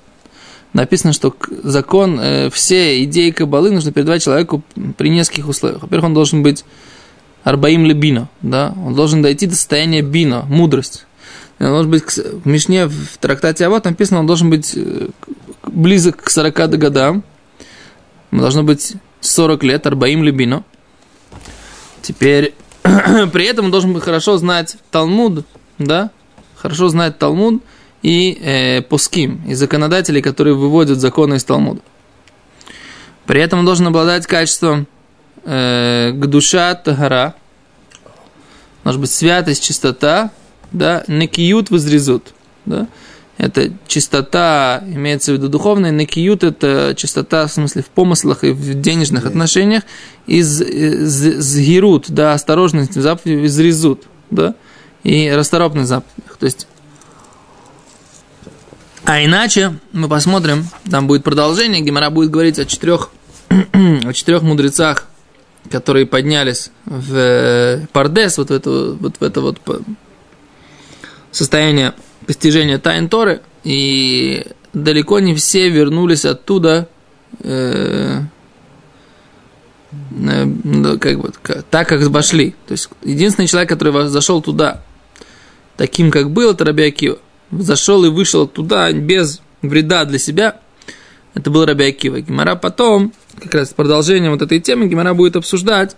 написано, 0.74 1.14
что 1.14 1.34
закон, 1.64 2.20
э, 2.20 2.50
все 2.50 3.04
идеи 3.06 3.32
Кабалы 3.32 3.72
нужно 3.72 3.92
передавать 3.92 4.24
человеку 4.24 4.64
при 4.98 5.10
нескольких 5.10 5.48
условиях. 5.48 5.82
Во-первых, 5.82 6.08
он 6.08 6.14
должен 6.14 6.44
быть 6.44 6.66
арбаим 7.44 7.86
лебино, 7.86 8.30
да, 8.42 8.74
он 8.76 8.96
должен 8.96 9.22
дойти 9.22 9.48
до 9.48 9.56
состояния 9.56 10.02
бино, 10.02 10.44
мудрость. 10.48 11.06
Должен 11.70 11.92
быть, 11.92 12.04
в 12.18 12.46
Мишне, 12.46 12.88
в 12.88 13.18
трактате 13.20 13.66
Авод 13.66 13.86
написано, 13.86 14.20
он 14.20 14.28
должен 14.28 14.50
быть 14.50 14.74
э, 14.76 15.08
близок 15.66 16.24
к 16.24 16.30
40 16.30 16.54
годам, 16.78 17.24
должно 18.32 18.64
быть 18.64 18.94
40 19.22 19.64
лет, 19.64 19.88
арбаим 19.88 20.24
лебино. 20.24 20.64
Теперь, 22.02 22.54
при 22.84 23.46
этом 23.46 23.66
он 23.66 23.72
должен 23.72 23.94
быть 23.94 24.04
хорошо 24.04 24.38
знать 24.38 24.76
Талмуд, 24.92 25.46
да, 25.78 26.12
хорошо 26.56 26.90
знать 26.90 27.18
Талмуд, 27.18 27.64
и 28.02 28.38
э, 28.42 28.82
пуским, 28.82 29.42
и 29.48 29.54
законодателей, 29.54 30.22
которые 30.22 30.56
выводят 30.56 31.00
законы 31.00 31.36
из 31.36 31.46
Талмуда. 31.46 31.82
При 33.26 33.42
этом 33.42 33.60
он 33.60 33.66
должен 33.66 33.88
обладать 33.88 34.28
качеством 34.28 34.86
э, 35.46 36.12
гдуша 36.12 36.76
тагара, 36.76 37.36
может 38.84 39.00
быть 39.00 39.12
святость, 39.12 39.64
чистота, 39.64 40.32
да, 40.74 41.04
некиют 41.08 41.70
возрезут, 41.70 42.34
да, 42.66 42.88
это 43.38 43.72
чистота, 43.88 44.84
имеется 44.86 45.32
в 45.32 45.36
виду 45.36 45.50
духовная, 45.50 45.92
некиют 45.92 46.44
это 46.44 46.94
чистота, 46.96 47.48
в 47.48 47.52
смысле, 47.52 47.82
в 47.82 47.88
помыслах 47.88 48.44
и 48.44 48.52
в 48.52 48.80
денежных 48.80 49.26
отношениях, 49.26 49.84
из, 50.28 50.62
из, 50.62 51.26
из 51.26 51.58
гирут, 51.58 52.06
да, 52.10 52.34
осторожность 52.34 52.96
в 52.96 53.28
из 53.28 53.60
резут, 53.60 54.04
да, 54.30 54.56
и 55.04 55.30
расторопность 55.32 55.90
заповедях. 55.90 56.38
То 56.38 56.46
есть 56.46 56.68
а 59.06 59.24
иначе 59.24 59.80
мы 59.92 60.08
посмотрим, 60.08 60.68
там 60.90 61.08
будет 61.08 61.24
продолжение, 61.26 61.82
Гемора 61.82 62.10
будет 62.10 62.32
говорить 62.32 62.58
о 62.58 62.66
четырех, 62.66 63.10
о 63.50 64.14
четырех 64.14 64.44
мудрецах, 64.44 65.08
которые 65.70 66.06
поднялись 66.06 66.72
в 66.86 67.14
э, 67.14 67.86
Пардес, 67.92 68.38
вот 68.38 68.50
в 68.50 68.54
это 68.54 68.96
вот, 68.98 69.18
в 69.20 69.24
это 69.24 69.42
вот 69.42 69.60
состояние 71.34 71.94
постижения 72.26 72.78
Тайн 72.78 73.10
Торы, 73.10 73.42
и 73.66 74.46
далеко 74.72 75.20
не 75.20 75.36
все 75.36 75.70
вернулись 75.70 76.24
оттуда 76.24 76.88
э, 77.40 78.22
э, 80.12 80.98
как 81.00 81.20
бы, 81.20 81.32
так, 81.70 81.90
как 81.90 82.02
вошли. 82.08 82.56
То 82.68 82.72
есть, 82.72 82.90
единственный 83.04 83.48
человек, 83.48 83.70
который 83.70 84.08
зашел 84.08 84.42
туда, 84.42 84.82
таким, 85.76 86.12
как 86.12 86.32
был, 86.32 86.52
это 86.52 86.64
Раби 86.64 86.84
Акива 86.84 87.18
зашел 87.52 88.04
и 88.06 88.10
вышел 88.10 88.48
туда 88.48 88.92
без 88.92 89.42
вреда 89.62 90.06
для 90.06 90.20
себя, 90.20 90.60
это 91.34 91.50
был 91.50 91.66
Раби 91.66 91.86
Акива. 91.86 92.22
Гимара 92.22 92.56
потом, 92.56 93.12
как 93.42 93.54
раз 93.56 93.74
продолжение 93.74 94.30
вот 94.30 94.42
этой 94.42 94.60
темы, 94.60 94.88
Гимара 94.88 95.14
будет 95.14 95.36
обсуждать, 95.36 95.96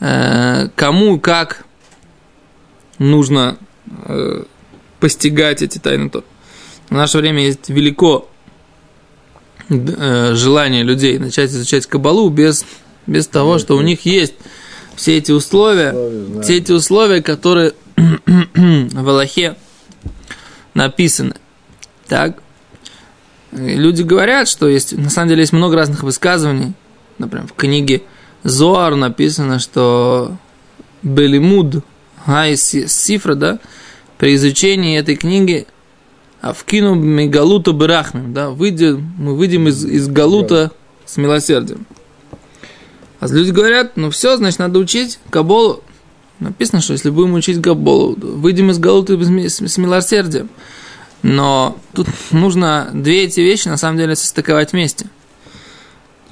э, 0.00 0.68
кому, 0.74 1.20
как 1.20 1.64
нужно 2.98 3.58
постигать 5.00 5.62
эти 5.62 5.78
тайны 5.78 6.10
Тор. 6.10 6.24
В 6.88 6.94
наше 6.94 7.18
время 7.18 7.44
есть 7.44 7.68
велико 7.68 8.28
э, 9.68 10.34
желание 10.34 10.82
людей 10.82 11.18
начать 11.18 11.50
изучать 11.50 11.86
Кабалу 11.86 12.28
без, 12.28 12.64
без 13.06 13.26
того, 13.26 13.58
что 13.58 13.76
у 13.76 13.80
них 13.80 14.04
есть 14.04 14.34
все 14.96 15.16
эти 15.16 15.32
условия, 15.32 15.94
все 16.42 16.58
эти 16.58 16.72
условия, 16.72 17.22
которые 17.22 17.72
в 17.96 19.08
Аллахе 19.08 19.56
написаны. 20.74 21.34
Так. 22.06 22.42
Люди 23.52 24.02
говорят, 24.02 24.48
что 24.48 24.68
есть, 24.68 24.96
на 24.96 25.10
самом 25.10 25.28
деле 25.28 25.40
есть 25.40 25.52
много 25.52 25.76
разных 25.76 26.02
высказываний. 26.02 26.72
Например, 27.18 27.46
в 27.46 27.54
книге 27.54 28.02
Зоар 28.44 28.94
написано, 28.94 29.58
что 29.58 30.36
Белимуд, 31.02 31.84
Гай 32.26 32.56
Сифра, 32.56 33.34
да, 33.34 33.58
при 34.18 34.34
изучении 34.34 34.98
этой 34.98 35.16
книги 35.16 35.66
Авкину 36.40 36.94
Мегалута 36.94 37.72
Берахмим, 37.72 38.32
да, 38.32 38.50
выйдем, 38.50 39.12
мы 39.18 39.36
выйдем 39.36 39.68
из, 39.68 39.84
из 39.84 40.08
Галута 40.08 40.72
с 41.06 41.16
милосердием. 41.16 41.86
А 43.20 43.26
люди 43.28 43.50
говорят, 43.50 43.96
ну 43.96 44.10
все, 44.10 44.36
значит, 44.36 44.58
надо 44.58 44.78
учить 44.78 45.18
Каболу. 45.28 45.82
Написано, 46.38 46.80
что 46.80 46.94
если 46.94 47.10
будем 47.10 47.34
учить 47.34 47.60
Габолу, 47.60 48.16
выйдем 48.16 48.70
из 48.70 48.78
Галуты 48.78 49.22
с 49.22 49.78
милосердием. 49.78 50.48
Но 51.22 51.76
тут 51.92 52.06
нужно 52.30 52.90
две 52.94 53.24
эти 53.24 53.40
вещи 53.40 53.68
на 53.68 53.76
самом 53.76 53.98
деле 53.98 54.16
состыковать 54.16 54.72
вместе. 54.72 55.06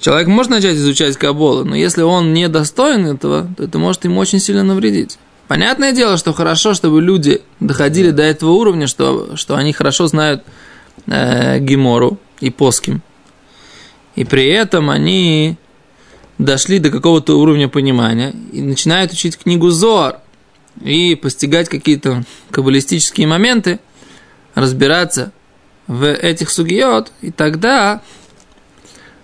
Человек 0.01 0.29
может 0.29 0.51
начать 0.51 0.77
изучать 0.77 1.19
Каболу, 1.19 1.65
но 1.65 1.75
если 1.75 2.03
он 2.03 2.33
не 2.33 2.49
достоин 2.49 3.05
этого, 3.05 3.49
то 3.57 3.65
это 3.65 3.79
может 3.79 4.05
ему 4.05 4.19
очень 4.19 4.41
сильно 4.41 4.63
навредить. 4.63 5.19
Понятное 5.49 5.93
дело, 5.93 6.19
что 6.19 6.35
хорошо, 6.35 6.75
чтобы 6.75 7.01
люди 7.01 7.41
доходили 7.59 8.11
до 8.11 8.23
этого 8.23 8.51
уровня, 8.51 8.87
что, 8.87 9.35
что 9.37 9.57
они 9.57 9.73
хорошо 9.73 10.07
знают 10.07 10.45
э, 11.07 11.59
Гемору 11.59 12.19
и 12.41 12.51
Поским. 12.51 13.01
И 14.15 14.25
при 14.25 14.47
этом 14.47 14.91
они 14.91 15.57
дошли 16.37 16.79
до 16.79 16.91
какого-то 16.91 17.39
уровня 17.39 17.69
понимания 17.69 18.35
и 18.53 18.61
начинают 18.61 19.13
учить 19.13 19.39
книгу 19.39 19.71
Зоар 19.71 20.21
и 20.83 21.15
постигать 21.15 21.71
какие-то 21.71 22.25
каббалистические 22.51 23.27
моменты, 23.27 23.81
разбираться 24.55 25.33
в 25.87 26.05
этих 26.07 26.51
сугиот, 26.51 27.11
и 27.23 27.31
тогда 27.31 28.03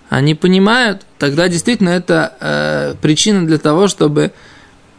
они 0.08 0.34
понимают, 0.34 1.02
тогда 1.18 1.48
действительно 1.48 1.90
это 1.90 2.36
э, 2.40 2.94
причина 3.02 3.46
для 3.46 3.58
того, 3.58 3.88
чтобы 3.88 4.32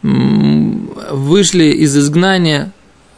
вышли 0.06 1.64
из 1.64 1.96
изгнания 1.96 2.72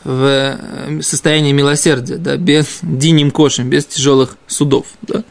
в 0.05 0.25
э, 0.25 1.03
состояние 1.03 1.53
милосердия, 1.53 2.17
да, 2.17 2.37
без 2.37 2.79
диним 2.83 3.31
кошем, 3.31 3.69
без 3.69 3.87
тяжелых 3.87 4.37
судов. 4.47 4.87
Да. 5.03 5.25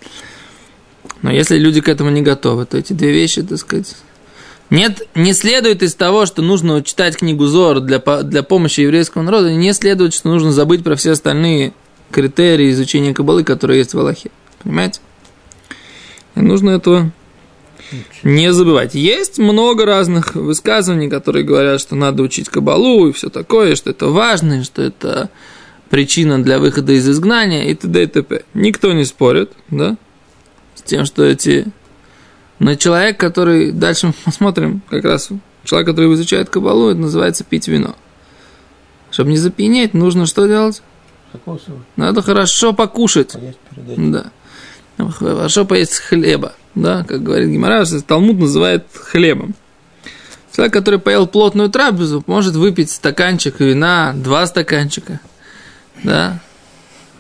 Но 1.22 1.32
если 1.32 1.58
люди 1.58 1.82
к 1.82 1.90
этому 1.90 2.12
не 2.12 2.22
готовы, 2.22 2.66
то 2.66 2.78
эти 2.78 2.94
две 2.94 3.12
вещи, 3.12 3.42
так 3.42 3.58
сказать, 3.58 3.96
нет, 4.70 5.02
не 5.16 5.34
следует 5.34 5.82
из 5.82 5.96
того, 5.96 6.26
что 6.26 6.42
нужно 6.42 6.84
читать 6.84 7.18
книгу 7.18 7.46
Зор 7.48 7.80
для, 7.80 8.00
для 8.00 8.44
помощи 8.44 8.82
еврейскому 8.82 9.26
народу, 9.26 9.50
не 9.52 9.74
следует, 9.74 10.14
что 10.14 10.28
нужно 10.30 10.52
забыть 10.52 10.84
про 10.84 10.96
все 10.96 11.12
остальные 11.12 11.74
критерии 12.12 12.72
изучения 12.72 13.14
Кабалы, 13.14 13.44
которые 13.44 13.80
есть 13.80 13.94
в 13.94 14.00
Аллахе. 14.00 14.30
Понимаете? 14.62 15.00
И 16.36 16.42
нужно 16.42 16.72
этого 16.72 17.12
не 18.24 18.54
забывайте. 18.54 19.00
Есть 19.00 19.38
много 19.38 19.86
разных 19.86 20.36
высказываний, 20.36 21.10
которые 21.10 21.46
говорят, 21.46 21.80
что 21.80 21.96
надо 21.96 22.24
учить 22.24 22.50
кабалу 22.50 23.08
и 23.08 23.12
все 23.14 23.30
такое, 23.30 23.76
что 23.76 23.90
это 23.90 24.08
важно, 24.08 24.64
что 24.64 24.82
это 24.82 25.30
причина 25.90 26.44
для 26.44 26.60
выхода 26.60 26.94
из 26.94 27.08
изгнания 27.08 27.66
и 27.66 27.76
т.д. 27.76 28.04
и 28.04 28.08
т.п. 28.08 28.44
Никто 28.54 28.92
не 28.94 29.06
спорит, 29.06 29.52
да, 29.70 29.98
с 30.76 30.82
тем, 30.82 31.06
что 31.06 31.24
эти... 31.24 31.68
Но 32.60 32.76
человек, 32.76 33.20
который... 33.20 33.72
Дальше 33.72 34.08
мы 34.08 34.14
посмотрим 34.26 34.82
как 34.90 35.04
раз. 35.06 35.30
Человек, 35.64 35.88
который 35.88 36.14
изучает 36.14 36.50
кабалу, 36.50 36.90
это 36.90 37.00
называется 37.00 37.44
пить 37.44 37.68
вино. 37.68 37.96
Чтобы 39.12 39.30
не 39.30 39.38
запьянеть, 39.38 39.94
нужно 39.94 40.26
что 40.26 40.48
делать? 40.48 40.82
Закусывать, 41.34 41.82
Надо 41.96 42.22
хорошо 42.22 42.74
покушать. 42.74 43.34
поесть 43.34 43.58
перед 43.70 43.90
этим. 43.90 44.12
Да. 44.12 44.32
Хорошо 45.12 45.66
поесть 45.66 45.98
хлеба, 46.00 46.54
да, 46.82 47.04
как 47.04 47.24
говорит 47.24 47.50
Гимара, 47.50 47.86
Талмуд 47.86 48.38
называет 48.38 48.86
хлебом. 48.94 49.56
Человек, 50.56 50.74
который 50.74 51.00
поел 51.00 51.28
плотную 51.28 51.70
трапезу, 51.70 52.24
может 52.26 52.56
выпить 52.56 52.90
стаканчик 52.90 53.60
вина, 53.60 54.14
два 54.16 54.48
стаканчика, 54.48 55.20
да, 56.04 56.40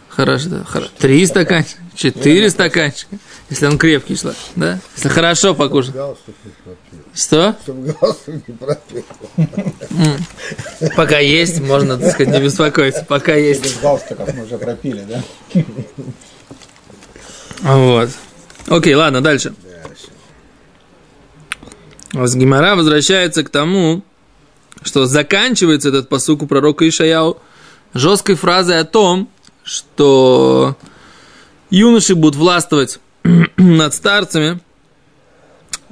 хорошо, 0.09 0.49
да, 0.49 0.63
хорошо. 0.63 0.89
три 0.97 1.25
стаканчика, 1.25 1.81
четыре 1.93 2.49
стаканчика, 2.49 3.17
если 3.49 3.67
он 3.67 3.77
крепкий 3.77 4.17
человек, 4.17 4.39
да, 4.55 4.79
если 4.95 5.09
хорошо 5.09 5.53
покушал. 5.53 6.17
Что? 7.13 7.55
Чтобы 7.63 7.95
галстук 7.99 8.47
не 8.47 8.53
пропил. 8.55 9.05
Пока 10.95 11.19
есть, 11.19 11.59
можно, 11.61 11.97
так 11.97 12.13
сказать, 12.13 12.33
не 12.33 12.41
беспокоиться, 12.43 13.05
пока 13.07 13.35
есть. 13.35 13.63
Без 13.63 13.77
галстуков 13.79 14.33
мы 14.33 14.45
уже 14.45 14.57
пропили, 14.57 15.05
да? 15.07 15.23
Вот. 17.61 18.09
Окей, 18.67 18.95
ладно, 18.95 19.21
дальше. 19.21 19.53
С 22.11 22.35
Гимара 22.35 22.75
возвращается 22.75 23.43
к 23.43 23.49
тому, 23.49 24.03
что 24.83 25.05
заканчивается 25.05 25.89
этот 25.89 26.09
посук 26.09 26.43
у 26.43 26.47
пророка 26.47 26.87
Ишаяу 26.87 27.39
жесткой 27.93 28.35
фразой 28.35 28.79
о 28.79 28.85
том, 28.85 29.29
что 29.63 30.77
юноши 31.69 32.15
будут 32.15 32.35
властвовать 32.35 32.99
над 33.57 33.93
старцами, 33.93 34.59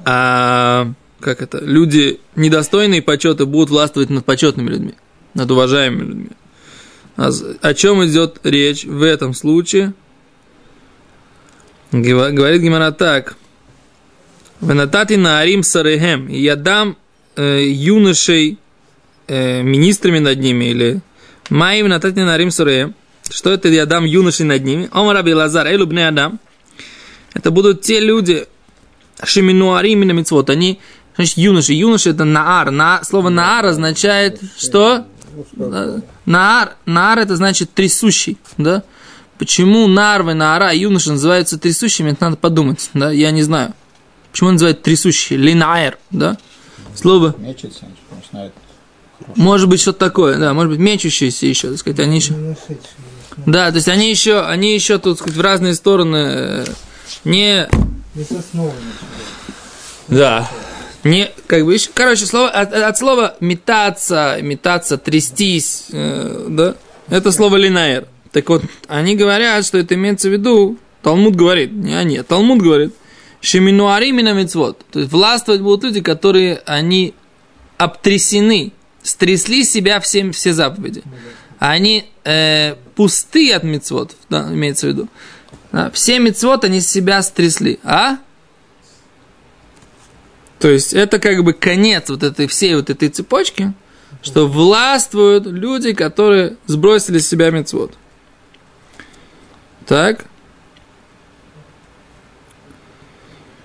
а 0.04 0.92
как 1.20 1.42
это, 1.42 1.58
люди 1.58 2.20
недостойные 2.34 3.02
почета 3.02 3.46
будут 3.46 3.70
властвовать 3.70 4.10
над 4.10 4.24
почетными 4.24 4.68
людьми, 4.70 4.94
над 5.34 5.50
уважаемыми 5.50 6.08
людьми. 6.08 6.30
А 7.16 7.30
О 7.62 7.74
чем 7.74 8.04
идет 8.04 8.40
речь 8.44 8.84
в 8.84 9.02
этом 9.02 9.32
случае? 9.34 9.94
Говорит 12.02 12.62
Гимара 12.62 12.92
так. 12.92 13.36
Венатати 14.60 15.14
на 15.14 15.40
Арим 15.40 15.62
Сарехем. 15.62 16.28
И 16.28 16.38
я 16.40 16.56
дам 16.56 16.96
э, 17.36 17.64
юношей 17.68 18.58
э, 19.28 19.62
министрами 19.62 20.18
над 20.18 20.38
ними 20.38 20.66
или 20.66 21.00
Маим 21.50 21.88
Натати 21.88 22.20
на 22.20 22.34
Арим 22.34 22.50
Сарехем. 22.50 22.94
Что 23.30 23.52
это 23.52 23.68
я 23.68 23.86
дам 23.86 24.04
юношей 24.04 24.46
над 24.46 24.64
ними? 24.64 24.88
Омар 24.92 25.16
Аби 25.16 25.32
Лазар, 25.32 25.66
Элю 25.66 25.86
Бне 25.86 26.08
Адам. 26.08 26.38
Это 27.34 27.50
будут 27.50 27.82
те 27.82 28.00
люди, 28.00 28.46
Шиминуарим 29.22 30.00
на 30.00 30.12
мицвот. 30.12 30.50
Они, 30.50 30.78
значит, 31.16 31.38
юноши. 31.38 31.72
Юноши 31.72 32.10
это 32.10 32.24
наар. 32.24 32.70
На, 32.70 33.02
слово 33.04 33.30
наар 33.30 33.66
означает, 33.66 34.40
что? 34.58 35.06
Наар, 36.24 36.76
наар 36.86 37.18
это 37.18 37.36
значит 37.36 37.72
трясущий, 37.72 38.38
да? 38.56 38.82
Почему 39.38 39.86
нарвы, 39.86 40.34
наара 40.34 40.72
и 40.72 40.80
юноши 40.80 41.10
называются 41.10 41.58
трясущими, 41.58 42.12
это 42.12 42.24
надо 42.24 42.36
подумать, 42.36 42.90
да? 42.94 43.10
Я 43.10 43.30
не 43.30 43.42
знаю. 43.42 43.74
Почему 44.30 44.50
называют 44.50 44.82
трясущие? 44.82 45.38
Линаэр, 45.38 45.98
да? 46.10 46.38
Слово, 46.94 47.34
Мечется, 47.38 47.84
начинает 48.10 48.52
может 49.34 49.68
быть, 49.68 49.80
что-то 49.80 49.98
такое, 49.98 50.38
да, 50.38 50.52
может 50.54 50.70
быть, 50.70 50.80
мечущиеся 50.80 51.46
еще, 51.46 51.70
так 51.70 51.78
сказать, 51.78 52.00
они 52.00 52.16
еще... 52.16 52.32
Нашедшие. 52.32 52.78
Да, 53.44 53.70
то 53.70 53.76
есть 53.76 53.88
они 53.88 54.10
еще, 54.10 54.40
они 54.40 54.74
еще, 54.74 54.98
тут, 54.98 55.18
так 55.18 55.26
сказать, 55.26 55.36
в 55.36 55.40
разные 55.40 55.74
стороны 55.74 56.16
э, 56.16 56.64
не 57.24 57.68
Не. 58.14 58.72
Да. 60.08 60.50
Не, 61.04 61.30
как 61.46 61.64
бы 61.64 61.74
еще, 61.74 61.90
короче, 61.92 62.26
слово, 62.26 62.48
от, 62.50 62.72
от 62.72 62.98
слова 62.98 63.36
метаться, 63.40 64.38
метаться, 64.40 64.96
трястись, 64.96 65.86
э, 65.92 66.46
да, 66.48 66.74
это 67.08 67.30
слово 67.32 67.56
линаер. 67.56 68.08
Так 68.36 68.50
вот, 68.50 68.64
они 68.86 69.16
говорят, 69.16 69.64
что 69.64 69.78
это 69.78 69.94
имеется 69.94 70.28
в 70.28 70.32
виду, 70.32 70.76
Талмуд 71.00 71.34
говорит, 71.34 71.72
не 71.72 71.94
они, 71.94 72.18
а 72.18 72.22
Талмуд 72.22 72.60
говорит, 72.60 72.92
шеминуаримина 73.40 74.34
мицвод, 74.34 74.84
то 74.92 74.98
есть 75.00 75.10
властвовать 75.10 75.62
будут 75.62 75.84
люди, 75.84 76.02
которые, 76.02 76.60
они 76.66 77.14
обтрясены, 77.78 78.72
стрясли 79.02 79.64
себя 79.64 80.00
всем, 80.00 80.32
все 80.32 80.52
заповеди. 80.52 81.02
Они 81.58 82.10
э, 82.24 82.74
пусты 82.94 83.54
от 83.54 83.62
мицвод, 83.62 84.14
да, 84.28 84.52
имеется 84.52 84.88
в 84.88 84.90
виду. 84.90 85.08
Да, 85.72 85.90
все 85.92 86.18
мицвод 86.18 86.62
они 86.64 86.82
себя 86.82 87.22
стрясли. 87.22 87.80
А? 87.84 88.18
То 90.58 90.68
есть 90.68 90.92
это 90.92 91.18
как 91.18 91.42
бы 91.42 91.54
конец 91.54 92.10
вот 92.10 92.22
этой 92.22 92.48
всей 92.48 92.74
вот 92.74 92.90
этой 92.90 93.08
цепочки, 93.08 93.72
что 94.20 94.46
властвуют 94.46 95.46
люди, 95.46 95.94
которые 95.94 96.58
сбросили 96.66 97.16
с 97.16 97.26
себя 97.26 97.50
мецвод. 97.50 97.94
Так. 99.86 100.26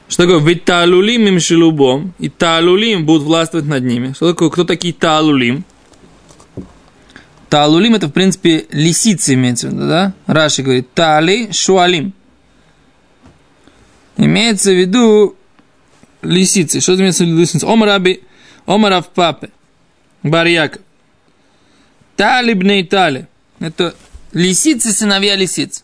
Что 0.07 0.23
такое? 0.23 0.39
Ведь 0.39 0.65
таалулим 0.65 1.27
им 1.27 1.39
шелубом, 1.39 2.13
и 2.19 2.29
таалулим 2.29 3.05
будут 3.05 3.23
властвовать 3.23 3.65
над 3.65 3.84
ними. 3.84 4.13
Что 4.13 4.31
такое? 4.31 4.49
Кто 4.49 4.65
такие 4.65 4.93
таалулим? 4.93 5.63
Таалулим 7.49 7.95
это, 7.95 8.07
в 8.07 8.12
принципе, 8.12 8.65
лисицы 8.71 9.34
имеется 9.34 9.67
в 9.67 9.73
виду, 9.73 9.88
да? 9.88 10.13
Раши 10.27 10.63
говорит, 10.63 10.93
таали 10.93 11.51
шуалим. 11.51 12.13
Имеется 14.17 14.71
в 14.71 14.79
виду 14.79 15.36
лисицы. 16.21 16.81
Что 16.81 16.95
имеется 16.95 17.23
в 17.23 17.27
виду 17.27 17.39
лисицы? 17.39 17.65
Омараби, 17.65 18.23
омарав 18.65 19.10
папе, 19.10 19.49
барьяков. 20.23 20.81
Тали 22.15 22.53
бней 22.53 22.86
тали. 22.86 23.27
Это 23.60 23.95
лисицы, 24.34 24.91
сыновья 24.91 25.36
лисиц. 25.36 25.84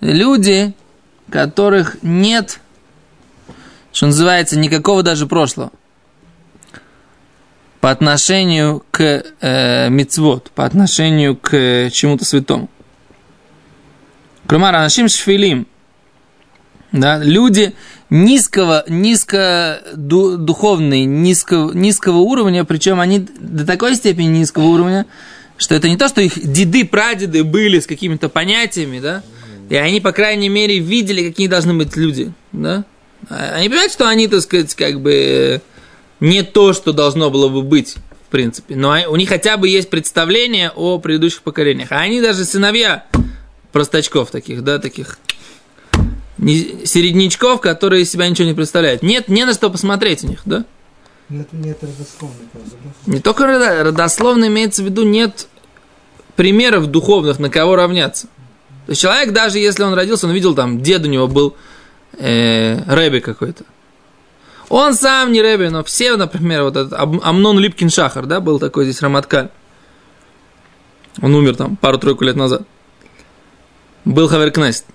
Люди, 0.00 0.74
которых 1.30 1.96
нет, 2.02 2.60
что 3.92 4.06
называется, 4.06 4.58
никакого 4.58 5.02
даже 5.02 5.26
прошлого. 5.26 5.70
По 7.80 7.90
отношению 7.90 8.82
к 8.90 9.24
э, 9.40 9.88
мицвод, 9.90 10.50
по 10.54 10.64
отношению 10.64 11.36
к 11.36 11.90
чему-то 11.90 12.24
святому. 12.24 12.70
Кромар, 14.46 14.74
анашим 14.74 15.08
шфилим. 15.08 15.66
Да, 16.92 17.18
люди 17.18 17.74
низкого, 18.08 18.84
низко 18.88 19.82
ду- 19.94 20.36
духовные, 20.36 21.04
низкого, 21.04 21.72
низкого 21.72 22.18
уровня, 22.18 22.64
причем 22.64 23.00
они 23.00 23.18
до 23.18 23.66
такой 23.66 23.96
степени 23.96 24.28
низкого 24.28 24.66
уровня, 24.66 25.06
что 25.56 25.74
это 25.74 25.88
не 25.88 25.96
то, 25.96 26.08
что 26.08 26.20
их 26.20 26.38
деды, 26.40 26.84
прадеды 26.84 27.42
были 27.42 27.80
с 27.80 27.86
какими-то 27.86 28.28
понятиями, 28.28 29.00
да, 29.00 29.22
и 29.68 29.76
они, 29.76 30.00
по 30.00 30.12
крайней 30.12 30.48
мере, 30.48 30.78
видели, 30.78 31.28
какие 31.28 31.48
должны 31.48 31.74
быть 31.74 31.96
люди, 31.96 32.32
да. 32.52 32.84
А 33.28 33.54
Они 33.54 33.68
понимают, 33.68 33.92
что 33.92 34.08
они, 34.08 34.28
так 34.28 34.40
сказать, 34.42 34.74
как 34.74 35.00
бы 35.00 35.62
не 36.20 36.42
то, 36.42 36.72
что 36.72 36.92
должно 36.92 37.30
было 37.30 37.48
бы 37.48 37.62
быть, 37.62 37.96
в 38.26 38.30
принципе, 38.30 38.76
но 38.76 38.96
у 39.08 39.16
них 39.16 39.28
хотя 39.28 39.56
бы 39.56 39.68
есть 39.68 39.90
представление 39.90 40.70
о 40.74 40.98
предыдущих 40.98 41.42
поколениях. 41.42 41.92
А 41.92 42.00
они 42.00 42.20
даже 42.20 42.44
сыновья 42.44 43.06
простачков 43.72 44.30
таких, 44.30 44.62
да, 44.62 44.78
таких 44.78 45.18
середнячков, 46.38 47.60
которые 47.60 48.02
из 48.02 48.10
себя 48.10 48.28
ничего 48.28 48.48
не 48.48 48.54
представляют. 48.54 49.02
Нет, 49.02 49.28
не 49.28 49.44
на 49.44 49.54
что 49.54 49.70
посмотреть 49.70 50.24
у 50.24 50.28
них, 50.28 50.42
да? 50.44 50.64
Нет, 51.28 51.48
нет 51.52 51.78
родословной? 51.80 52.46
Не 53.06 53.20
только 53.20 53.44
родо- 53.44 53.82
родословно 53.82 54.46
имеется 54.46 54.82
в 54.82 54.86
виду, 54.86 55.04
нет 55.04 55.46
примеров 56.36 56.88
духовных, 56.88 57.38
на 57.38 57.48
кого 57.48 57.76
равняться. 57.76 58.28
То 58.86 58.90
есть 58.90 59.00
человек, 59.00 59.32
даже 59.32 59.58
если 59.58 59.82
он 59.82 59.94
родился, 59.94 60.26
он 60.26 60.32
видел 60.32 60.54
там, 60.54 60.80
дед 60.80 61.04
у 61.04 61.08
него 61.08 61.26
был 61.26 61.56
э, 62.18 62.82
Рэби 62.86 63.20
какой-то. 63.20 63.64
Он 64.68 64.94
сам 64.94 65.32
не 65.32 65.42
Рэби, 65.42 65.68
но 65.68 65.84
все, 65.84 66.16
например, 66.16 66.64
вот 66.64 66.76
этот 66.76 66.92
Ам- 66.92 67.20
Амнон 67.22 67.58
Липкин 67.58 67.90
Шахар, 67.90 68.26
да, 68.26 68.40
был 68.40 68.58
такой 68.58 68.84
здесь 68.84 69.00
Раматкаль. 69.02 69.48
Он 71.22 71.34
умер 71.34 71.56
там 71.56 71.76
пару-тройку 71.76 72.24
лет 72.24 72.36
назад. 72.36 72.62
Был 74.04 74.28
Хаверкнест. 74.28 74.86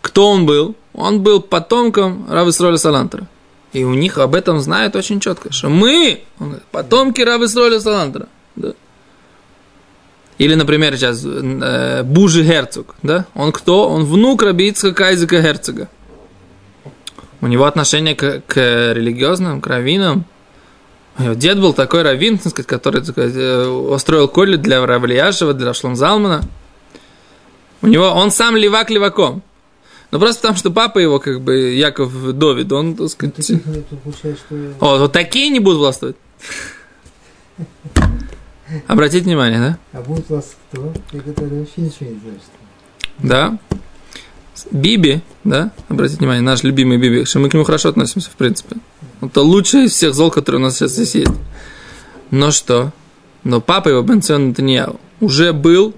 Кто 0.00 0.30
он 0.30 0.46
был? 0.46 0.74
Он 0.94 1.22
был 1.22 1.40
потомком 1.40 2.26
Равы 2.30 2.52
Сроля 2.52 2.78
Салантера. 2.78 3.28
И 3.72 3.84
у 3.84 3.92
них 3.94 4.18
об 4.18 4.34
этом 4.34 4.60
знают 4.60 4.96
очень 4.96 5.20
четко, 5.20 5.52
что 5.52 5.68
мы, 5.68 6.22
потомки 6.70 7.20
Равы 7.20 7.48
Сроля 7.48 7.78
Салантера. 7.78 8.28
Да. 8.54 8.72
Или, 10.38 10.54
например, 10.54 10.96
сейчас 10.96 11.24
э, 11.24 12.02
Бужи 12.02 12.42
Герцог, 12.42 12.94
да? 13.02 13.26
Он 13.34 13.52
кто? 13.52 13.88
Он 13.88 14.04
внук 14.04 14.42
Раби 14.42 14.68
Ицхака 14.68 15.06
Айзека 15.06 15.40
Герцога. 15.40 15.88
У 17.40 17.46
него 17.46 17.64
отношение 17.64 18.14
к, 18.14 18.42
к 18.46 18.92
религиозным, 18.92 19.60
к 19.60 19.66
раввинам. 19.66 20.24
Дед 21.18 21.58
был 21.58 21.72
такой 21.72 22.02
раввин, 22.02 22.36
так 22.38 22.50
сказать, 22.50 22.66
который 22.66 23.00
так 23.00 23.12
сказать, 23.12 23.34
э, 23.34 23.66
устроил 23.66 24.28
колли 24.28 24.56
для 24.56 24.84
Равлияшева, 24.84 25.54
для 25.54 25.72
Шломзалмана. 25.72 26.42
У 27.80 27.86
него, 27.86 28.06
он 28.06 28.30
сам 28.30 28.56
левак 28.56 28.90
леваком. 28.90 29.42
Но 30.10 30.18
просто 30.18 30.42
потому, 30.42 30.58
что 30.58 30.70
папа 30.70 30.98
его, 30.98 31.18
как 31.18 31.40
бы, 31.40 31.74
Яков 31.74 32.12
Довид, 32.36 32.70
он, 32.72 32.96
так 32.96 33.08
сказать... 33.08 33.50
О, 34.80 34.98
вот 34.98 35.12
такие 35.12 35.48
не 35.48 35.60
будут 35.60 35.78
властвовать. 35.78 36.16
Обратите 38.86 39.24
внимание, 39.24 39.58
да? 39.58 39.78
А 39.92 40.02
будут 40.02 40.28
вас 40.30 40.56
кто? 40.70 40.92
Те, 41.12 41.20
которые 41.20 41.60
вообще 41.60 41.82
ничего 41.82 42.10
не 42.10 42.18
знают. 42.20 42.42
что? 42.42 43.26
Да. 43.26 43.58
Биби, 44.70 45.20
да, 45.44 45.70
обратите 45.88 46.18
внимание, 46.18 46.42
наш 46.42 46.62
любимый 46.62 46.96
Биби, 46.96 47.24
что 47.26 47.38
мы 47.38 47.50
к 47.50 47.54
нему 47.54 47.64
хорошо 47.64 47.90
относимся, 47.90 48.30
в 48.30 48.34
принципе. 48.34 48.76
Это 49.20 49.42
лучший 49.42 49.84
из 49.84 49.92
всех 49.92 50.14
зол, 50.14 50.30
которые 50.30 50.60
у 50.60 50.64
нас 50.64 50.76
сейчас 50.76 50.92
здесь 50.92 51.14
есть. 51.14 51.32
Но 52.30 52.50
что? 52.50 52.92
Но 53.44 53.60
папа 53.60 53.90
его, 53.90 54.02
Бенцион 54.02 54.48
Натаньяу, 54.48 54.98
уже 55.20 55.52
был 55.52 55.94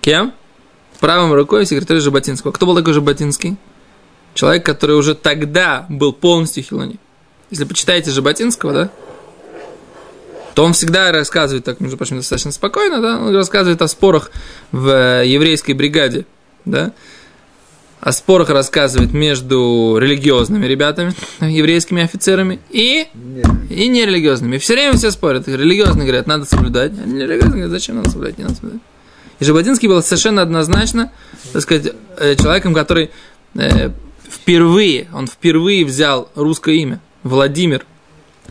кем? 0.00 0.32
Правой 1.00 1.34
рукой 1.34 1.66
секретаря 1.66 2.00
Жаботинского. 2.00 2.52
Кто 2.52 2.66
был 2.66 2.76
такой 2.76 2.92
Жаботинский? 2.92 3.56
Человек, 4.34 4.64
который 4.64 4.96
уже 4.96 5.14
тогда 5.14 5.86
был 5.88 6.12
полностью 6.12 6.62
хилони. 6.62 6.98
Если 7.50 7.64
почитаете 7.64 8.10
Жаботинского, 8.10 8.72
да, 8.72 8.90
то 10.56 10.64
он 10.64 10.72
всегда 10.72 11.12
рассказывает, 11.12 11.66
так, 11.66 11.80
между 11.80 11.98
прочим, 11.98 12.16
достаточно 12.16 12.50
спокойно, 12.50 13.02
да, 13.02 13.18
он 13.18 13.36
рассказывает 13.36 13.82
о 13.82 13.88
спорах 13.88 14.30
в 14.72 14.88
э, 14.88 15.26
еврейской 15.26 15.72
бригаде, 15.72 16.24
да, 16.64 16.94
о 18.00 18.10
спорах 18.10 18.48
рассказывает 18.48 19.12
между 19.12 19.98
религиозными 20.00 20.64
ребятами, 20.64 21.12
еврейскими 21.42 22.02
офицерами 22.02 22.58
и, 22.70 23.06
Нет. 23.12 23.46
и 23.68 23.86
нерелигиозными. 23.86 24.56
Все 24.56 24.72
время 24.72 24.96
все 24.96 25.10
спорят. 25.10 25.46
Религиозные 25.46 26.06
говорят, 26.06 26.26
надо 26.26 26.46
соблюдать, 26.46 26.92
а 26.92 27.06
нерелигиозные 27.06 27.64
говорят, 27.64 27.70
зачем 27.72 27.96
надо 27.96 28.08
соблюдать, 28.08 28.38
не 28.38 28.44
надо 28.44 28.56
соблюдать. 28.56 28.80
И 29.38 29.44
Жаботинский 29.44 29.88
был 29.88 30.02
совершенно 30.02 30.40
однозначно, 30.40 31.12
так 31.52 31.60
сказать, 31.60 31.92
э, 32.16 32.34
человеком, 32.34 32.72
который 32.72 33.10
э, 33.56 33.90
впервые, 34.26 35.08
он 35.12 35.26
впервые 35.26 35.84
взял 35.84 36.30
русское 36.34 36.76
имя, 36.76 37.00
Владимир 37.24 37.84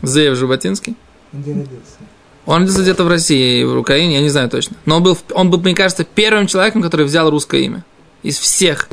Зеев 0.04 0.38
Жаботинский. 0.38 0.94
Он 1.36 1.42
где 1.42 1.52
родился? 1.52 1.98
Он 2.46 2.60
родился 2.60 2.82
где-то 2.82 3.04
в 3.04 3.08
России, 3.08 3.64
в 3.64 3.78
Украине, 3.78 4.16
я 4.16 4.22
не 4.22 4.28
знаю 4.30 4.48
точно. 4.48 4.76
Но 4.86 4.96
он 4.96 5.02
был, 5.02 5.18
он 5.32 5.50
был, 5.50 5.60
мне 5.60 5.74
кажется, 5.74 6.04
первым 6.04 6.46
человеком, 6.46 6.82
который 6.82 7.04
взял 7.04 7.28
русское 7.30 7.60
имя. 7.62 7.84
Из 8.22 8.38
всех 8.38 8.88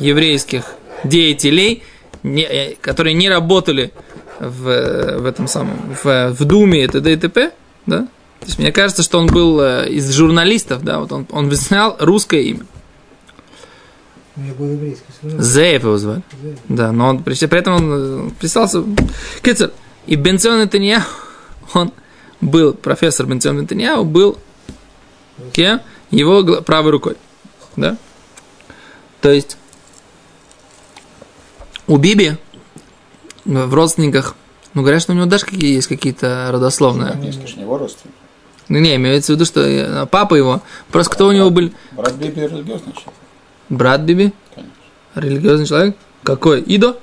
еврейских 0.00 0.64
деятелей, 1.04 1.82
не- 2.22 2.42
э, 2.42 2.74
которые 2.80 3.14
не 3.14 3.28
работали 3.28 3.92
в, 4.40 4.68
э, 4.68 5.18
в 5.18 5.26
этом 5.26 5.46
самом, 5.46 5.94
в, 6.02 6.32
в 6.32 6.44
Думе 6.44 6.84
и 6.84 6.88
т.д. 6.88 7.12
и 7.12 7.16
т.п., 7.16 7.52
да? 7.86 8.08
То 8.40 8.46
есть 8.46 8.58
мне 8.58 8.72
кажется, 8.72 9.02
что 9.02 9.18
он 9.18 9.26
был 9.26 9.60
э, 9.60 9.88
из 9.90 10.10
журналистов, 10.12 10.82
да, 10.82 10.98
вот 10.98 11.12
он, 11.12 11.26
он 11.30 11.48
взял 11.48 11.96
русское 12.00 12.42
имя. 12.42 12.66
У 14.36 14.40
меня 14.40 14.54
был 14.54 14.70
еврейский. 14.72 15.04
Зеев 15.22 15.84
его 15.84 15.96
звали. 15.96 16.22
Зеев. 16.42 16.58
Да, 16.68 16.90
но 16.92 17.08
он, 17.08 17.22
при, 17.22 17.34
при 17.34 17.58
этом 17.58 17.74
он 17.74 17.92
э, 17.92 18.30
присался... 18.40 18.82
Кицер, 19.42 19.70
и 20.06 20.16
Бенцион 20.16 20.60
Нетаньяу, 20.60 21.02
он 21.72 21.92
был, 22.40 22.74
профессор 22.74 23.26
Бенцион 23.26 23.60
Нетаньяу 23.60 24.04
был 24.04 24.38
кем? 25.52 25.80
Его 26.10 26.62
правой 26.62 26.92
рукой. 26.92 27.16
Да? 27.76 27.96
То 29.20 29.32
есть 29.32 29.56
у 31.86 31.96
Биби 31.96 32.32
в 33.44 33.74
родственниках, 33.74 34.36
ну, 34.74 34.82
говорят, 34.82 35.02
что 35.02 35.12
у 35.12 35.16
него 35.16 35.26
даже 35.26 35.44
какие 35.44 35.74
есть 35.74 35.88
какие-то 35.88 36.50
родословные. 36.52 37.18
Если 37.22 37.46
ж 37.46 37.56
не 37.56 37.62
его 37.62 37.78
родственник. 37.78 38.14
Ну, 38.68 38.78
не, 38.78 38.96
имеется 38.96 39.32
в 39.32 39.36
виду, 39.36 39.44
что 39.44 39.60
э, 39.60 40.06
папа 40.06 40.34
его, 40.34 40.62
просто 40.90 41.12
кто 41.12 41.26
у 41.26 41.32
него 41.32 41.50
был? 41.50 41.70
Брат 41.92 42.14
Биби 42.14 42.42
религиозный 42.42 42.92
человек, 42.92 43.14
Брат 43.68 44.00
Биби? 44.02 44.32
конечно. 44.54 44.74
Религиозный 45.14 45.66
человек? 45.66 45.96
Какой? 46.22 46.62
Идо? 46.62 46.98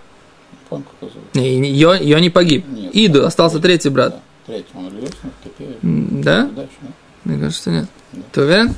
Не 0.72 0.78
его 0.80 1.94
зовут. 1.94 2.22
Не, 2.22 2.30
погиб. 2.30 2.66
Нет. 2.68 2.92
Иду, 2.94 3.26
остался 3.26 3.60
третий 3.60 3.90
брат. 3.90 4.16
Да, 4.16 4.22
третий, 4.52 4.70
он 4.76 4.88
религиозный, 4.88 5.32
теперь 5.44 5.78
Да? 5.82 6.46
дальше, 6.48 6.74
да? 6.82 6.88
Мне 7.24 7.40
кажется, 7.40 7.62
что 7.62 7.72
нет. 7.72 7.90
Ты 8.34 8.42
уверен? 8.42 8.76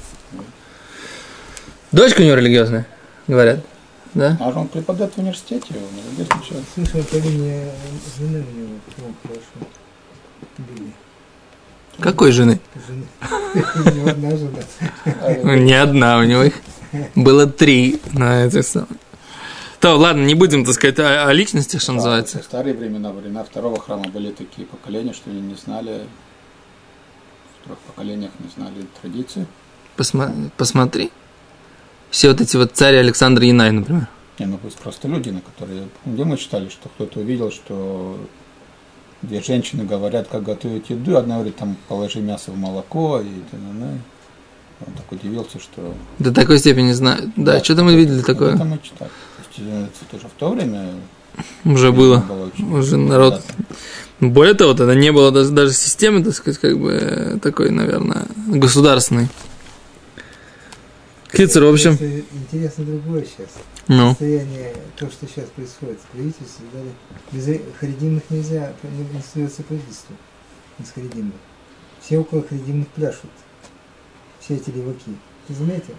Дочка 1.92 2.22
у 2.22 2.24
него 2.24 2.36
религиозная, 2.36 2.86
говорят. 3.28 3.60
Да? 4.14 4.38
А 4.40 4.52
же 4.52 4.60
он 4.60 4.68
преподает 4.68 5.14
в 5.14 5.18
университете, 5.18 5.66
он 5.72 6.18
религиозный 6.18 6.46
человек. 6.48 6.68
Слышал 6.76 7.04
по 7.04 7.16
линии 7.16 7.68
жены 8.20 8.46
у 8.48 8.60
него. 8.60 9.14
Хорошо. 9.24 9.42
Били. 10.60 10.92
Какой 12.00 12.32
жены? 12.32 12.60
Жены. 12.88 13.06
У 13.76 13.96
него 13.96 14.10
одна 14.10 14.38
жена. 14.38 15.56
Не 15.56 15.74
одна, 15.74 16.20
у 16.20 16.24
него 16.24 16.44
их 16.44 16.54
было 17.16 17.48
три 17.48 18.00
на 18.12 18.46
этих 18.46 18.64
самых. 18.68 18.90
То, 19.84 19.98
ладно, 19.98 20.24
не 20.24 20.34
будем, 20.34 20.64
так 20.64 20.76
сказать, 20.76 20.98
о, 21.00 21.28
о 21.28 21.34
личностях, 21.34 21.82
что 21.82 21.92
называется. 21.92 22.40
В 22.40 22.46
старые 22.46 22.74
времена, 22.74 23.12
времена 23.12 23.44
второго 23.44 23.78
храма 23.78 24.06
были 24.06 24.32
такие 24.32 24.66
поколения, 24.66 25.12
что 25.12 25.30
они 25.30 25.42
не 25.42 25.56
знали, 25.56 26.04
в 27.60 27.66
трех 27.66 27.78
поколениях 27.80 28.32
не 28.40 28.50
знали 28.56 28.88
традиции. 29.02 29.46
Посма- 29.98 30.52
посмотри. 30.56 31.12
Все 32.12 32.30
вот 32.30 32.40
эти 32.40 32.56
вот 32.56 32.72
цари 32.72 32.96
Александр 32.96 33.42
Янай, 33.42 33.72
например. 33.72 34.08
Не, 34.40 34.46
ну 34.46 34.58
пусть 34.58 34.78
просто 34.78 35.10
люди, 35.10 35.32
на 35.32 35.42
которые... 35.42 35.90
Где 36.06 36.24
мы 36.24 36.38
читали, 36.38 36.70
что 36.70 36.88
кто-то 36.88 37.20
увидел, 37.20 37.52
что 37.52 38.18
две 39.22 39.42
женщины 39.42 39.84
говорят, 39.84 40.30
как 40.30 40.44
готовить 40.44 40.92
еду, 40.92 41.18
одна 41.18 41.36
говорит, 41.36 41.58
там, 41.58 41.76
положи 41.90 42.22
мясо 42.22 42.52
в 42.52 42.58
молоко, 42.58 43.20
и. 43.20 43.28
Он 44.86 44.94
так 44.94 45.12
удивился, 45.12 45.60
что... 45.60 45.94
До 46.20 46.34
такой 46.34 46.60
степени 46.60 46.92
знаю. 46.92 47.32
Да, 47.38 47.64
что-то 47.64 47.84
мы 47.84 47.96
видели 47.96 48.22
такое. 48.22 48.56
Это 48.56 48.66
мы 48.66 48.80
читали. 48.84 49.12
Э, 49.58 49.88
тоже 50.12 50.28
в 50.28 50.32
то 50.38 50.50
время 50.52 50.94
Уже 51.66 51.92
было. 51.92 52.24
очень 52.56 52.74
Уже 52.76 52.98
народ. 52.98 53.42
Более 54.20 54.54
того, 54.54 54.74
тогда 54.74 54.96
не 54.96 55.12
было 55.12 55.32
даже, 55.32 55.52
даже 55.52 55.74
системы, 55.74 56.24
так 56.24 56.34
сказать, 56.34 56.60
как 56.60 56.80
бы 56.80 56.92
э, 56.92 57.38
такой, 57.40 57.70
наверное, 57.72 58.26
государственной. 58.48 59.28
Кицер, 61.32 61.64
в 61.64 61.74
общем, 61.74 61.94
Интересно- 62.32 62.86
другое 62.86 63.26
сейчас. 63.26 63.50
ну, 63.88 64.10
Состояние, 64.10 64.76
то, 64.96 65.10
что 65.10 65.26
сейчас 65.28 65.46
происходит 65.50 65.98
в 66.00 66.06
правительстве, 66.14 66.66
да, 66.72 66.80
без 67.32 67.48
ре- 67.48 67.62
харидимных 67.80 68.24
нельзя, 68.30 68.74
не, 68.84 69.20
становится 69.22 69.64
правительство 69.64 70.16
без 70.78 70.92
харидимных. 70.92 71.34
Все 72.02 72.20
около 72.20 72.44
харидимных 72.44 72.88
пляшут. 72.90 73.32
Все 74.42 74.56
эти 74.56 74.70
леваки. 74.70 75.18
Ты 75.48 75.56
заметил? 75.56 75.96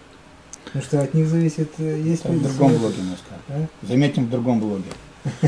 Потому 0.64 0.84
что 0.84 1.02
от 1.02 1.14
них 1.14 1.28
зависит, 1.28 1.70
э, 1.78 2.00
есть 2.04 2.24
Это 2.24 2.32
в 2.32 2.42
другом 2.42 2.76
блоге 2.76 2.96
мы 2.98 3.16
скажем. 3.16 3.68
А? 3.82 3.86
Заметим 3.86 4.26
в 4.26 4.30
другом 4.30 4.60
блоге. 4.60 4.84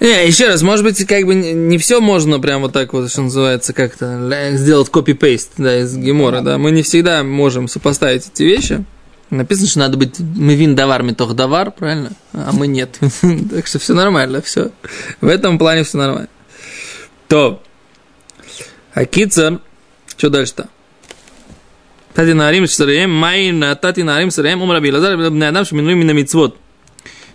не, 0.00 0.26
еще 0.26 0.48
раз, 0.48 0.62
может 0.62 0.84
быть, 0.84 1.04
как 1.06 1.24
бы 1.24 1.34
не, 1.34 1.78
все 1.78 2.00
можно 2.00 2.38
прям 2.38 2.62
вот 2.62 2.72
так 2.72 2.92
вот, 2.92 3.10
что 3.10 3.22
называется, 3.22 3.72
как-то 3.72 4.52
сделать 4.56 4.90
копи-пейст, 4.90 5.52
да, 5.56 5.80
из 5.80 5.96
Гемора, 5.96 6.40
да, 6.42 6.58
мы 6.58 6.70
не 6.70 6.82
всегда 6.82 7.22
можем 7.22 7.68
сопоставить 7.68 8.28
эти 8.32 8.42
вещи. 8.42 8.84
Написано, 9.30 9.66
что 9.68 9.78
надо 9.80 9.96
быть 9.96 10.20
мивин 10.20 10.76
давар 10.76 11.02
митох 11.02 11.34
давар, 11.34 11.72
правильно? 11.72 12.12
А 12.32 12.52
мы 12.52 12.68
нет. 12.68 13.00
так 13.50 13.66
что 13.66 13.78
все 13.80 13.92
нормально, 13.92 14.40
все. 14.40 14.70
В 15.20 15.26
этом 15.26 15.58
плане 15.58 15.82
все 15.82 15.98
нормально. 15.98 16.28
То. 17.26 17.60
А 18.94 19.04
Кицер, 19.04 19.60
что 20.16 20.30
дальше-то? 20.30 20.68
Тати 22.16 22.32
нарим 22.32 22.66
сараем, 22.66 23.10
май 23.10 23.52
на 23.52 23.74
тати 23.74 24.02
нарим 24.02 24.30
сараем, 24.30 24.62
ум 24.62 24.72
раби 24.72 24.90
лазар, 24.90 25.18
на 25.18 25.48
адам 25.48 25.66
шминуем 25.66 26.06
на 26.06 26.12
мицвод. 26.12 26.56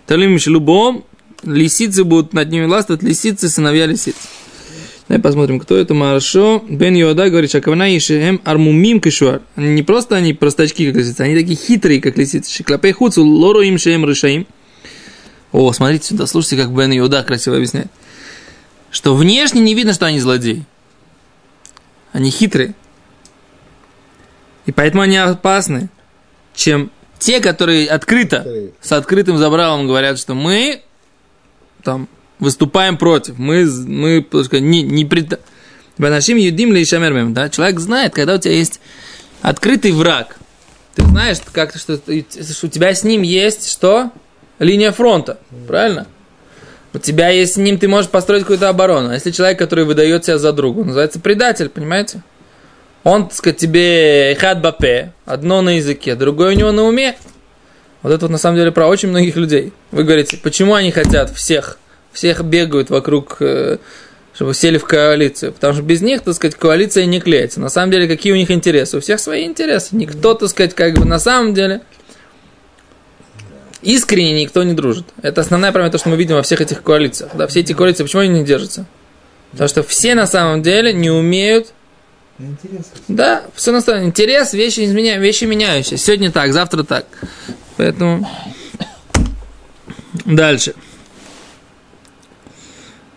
Талим 0.06 0.40
шлюбом, 0.40 1.04
лисицы 1.44 2.02
будут 2.02 2.32
над 2.32 2.50
ними 2.50 2.66
властвовать, 2.66 3.04
лисицы, 3.04 3.48
сыновья 3.48 3.86
лисиц. 3.86 4.16
Давай 5.06 5.22
посмотрим, 5.22 5.60
кто 5.60 5.76
это 5.76 5.94
Маршо. 5.94 6.64
Бен 6.68 6.96
Йода 6.96 7.30
говорит, 7.30 7.52
Шакавна 7.52 7.94
и 7.94 8.00
Шеем 8.00 8.40
Армумим 8.44 9.00
Кишуар. 9.00 9.42
Не 9.54 9.84
просто 9.84 10.16
они 10.16 10.32
простачки, 10.32 10.90
как 10.90 10.96
лисицы, 10.96 11.20
они 11.20 11.36
такие 11.36 11.56
хитрые, 11.56 12.00
как 12.00 12.18
лисицы. 12.18 12.52
Шиклапей 12.52 12.90
Хуцу, 12.90 13.24
Лору 13.24 13.60
им 13.60 13.78
Шеем 13.78 14.04
Рышаим. 14.04 14.48
О, 15.52 15.72
смотрите 15.72 16.08
сюда, 16.08 16.26
слушайте, 16.26 16.56
как 16.56 16.74
Бен 16.74 16.90
Йода 16.90 17.22
красиво 17.22 17.54
объясняет. 17.54 17.86
Что 18.90 19.14
внешне 19.14 19.60
не 19.60 19.74
видно, 19.74 19.92
что 19.92 20.06
они 20.06 20.18
злодеи. 20.18 20.64
Они 22.12 22.32
хитрые. 22.32 22.74
И 24.66 24.72
поэтому 24.72 25.02
они 25.02 25.16
опасны, 25.16 25.88
чем 26.54 26.90
те, 27.18 27.40
которые 27.40 27.88
открыто, 27.88 28.46
с 28.80 28.92
открытым 28.92 29.38
забралом 29.38 29.86
говорят, 29.86 30.18
что 30.18 30.34
мы 30.34 30.82
там 31.82 32.08
выступаем 32.38 32.96
против, 32.96 33.38
мы, 33.38 33.64
мы 33.64 34.26
не, 34.60 34.82
не 34.82 35.04
пред... 35.04 35.40
Банашим 35.98 36.36
юдим 36.36 36.72
ли 36.72 36.84
шамермем, 36.84 37.34
да? 37.34 37.48
Человек 37.48 37.78
знает, 37.78 38.14
когда 38.14 38.34
у 38.34 38.38
тебя 38.38 38.54
есть 38.54 38.80
открытый 39.42 39.92
враг. 39.92 40.38
Ты 40.94 41.04
знаешь, 41.04 41.38
как, 41.52 41.76
что, 41.76 41.96
что 41.96 42.66
у 42.66 42.70
тебя 42.70 42.94
с 42.94 43.04
ним 43.04 43.22
есть 43.22 43.70
что? 43.70 44.10
линия 44.62 44.92
фронта, 44.92 45.38
правильно? 45.66 46.06
У 46.94 46.98
тебя 46.98 47.30
есть 47.30 47.54
с 47.54 47.56
ним, 47.56 47.78
ты 47.78 47.88
можешь 47.88 48.10
построить 48.10 48.42
какую-то 48.42 48.68
оборону. 48.68 49.10
А 49.10 49.14
если 49.14 49.30
человек, 49.30 49.58
который 49.58 49.84
выдает 49.84 50.24
себя 50.24 50.38
за 50.38 50.52
друга, 50.52 50.84
называется 50.84 51.20
предатель, 51.20 51.68
понимаете? 51.68 52.22
Он, 53.04 53.24
так 53.24 53.34
сказать, 53.34 53.58
тебе 53.58 54.36
хат 54.38 54.60
бапе, 54.60 55.12
одно 55.24 55.60
на 55.60 55.76
языке, 55.76 56.14
другое 56.14 56.54
у 56.54 56.58
него 56.58 56.72
на 56.72 56.84
уме. 56.84 57.16
Вот 58.02 58.12
это 58.12 58.26
вот 58.26 58.32
на 58.32 58.38
самом 58.38 58.56
деле 58.56 58.72
про 58.72 58.86
очень 58.86 59.08
многих 59.08 59.36
людей. 59.36 59.72
Вы 59.90 60.04
говорите, 60.04 60.36
почему 60.36 60.74
они 60.74 60.90
хотят 60.90 61.30
всех, 61.30 61.78
всех 62.12 62.44
бегают 62.44 62.90
вокруг, 62.90 63.36
э, 63.40 63.78
чтобы 64.34 64.54
сели 64.54 64.78
в 64.78 64.84
коалицию. 64.84 65.52
Потому 65.52 65.74
что 65.74 65.82
без 65.82 66.00
них, 66.00 66.22
так 66.22 66.34
сказать, 66.34 66.56
коалиция 66.56 67.06
не 67.06 67.20
клеится. 67.20 67.60
На 67.60 67.68
самом 67.68 67.90
деле, 67.90 68.08
какие 68.08 68.32
у 68.32 68.36
них 68.36 68.50
интересы? 68.50 68.96
У 68.96 69.00
всех 69.00 69.20
свои 69.20 69.44
интересы. 69.44 69.88
Никто, 69.92 70.34
так 70.34 70.48
сказать, 70.48 70.74
как 70.74 70.94
бы 70.94 71.04
на 71.04 71.18
самом 71.18 71.54
деле 71.54 71.82
искренне 73.82 74.42
никто 74.42 74.62
не 74.62 74.74
дружит. 74.74 75.06
Это 75.22 75.40
основная 75.40 75.72
проблема, 75.72 75.92
то, 75.92 75.98
что 75.98 76.08
мы 76.08 76.16
видим 76.16 76.36
во 76.36 76.42
всех 76.42 76.60
этих 76.60 76.82
коалициях. 76.82 77.32
Да, 77.34 77.46
все 77.46 77.60
эти 77.60 77.72
коалиции, 77.72 78.04
почему 78.04 78.22
они 78.22 78.40
не 78.40 78.44
держатся? 78.44 78.86
Потому 79.52 79.68
что 79.68 79.82
все 79.82 80.14
на 80.14 80.26
самом 80.26 80.62
деле 80.62 80.92
не 80.92 81.10
умеют 81.10 81.72
Интересно. 82.38 82.96
да, 83.08 83.42
все 83.54 83.72
на 83.72 83.80
самом 83.80 84.06
Интерес, 84.06 84.52
вещи, 84.52 84.84
изменя... 84.84 85.18
вещи 85.18 85.44
меняющие. 85.44 85.98
Сегодня 85.98 86.32
так, 86.32 86.52
завтра 86.52 86.82
так. 86.82 87.06
Поэтому... 87.76 88.28
Дальше. 90.24 90.74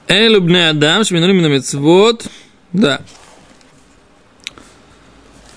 Элю 0.08 0.42
бне 0.42 0.70
адам, 0.70 1.04
шминули 1.04 1.34
на 1.34 1.48
мецвод. 1.48 2.26
Да. 2.72 3.02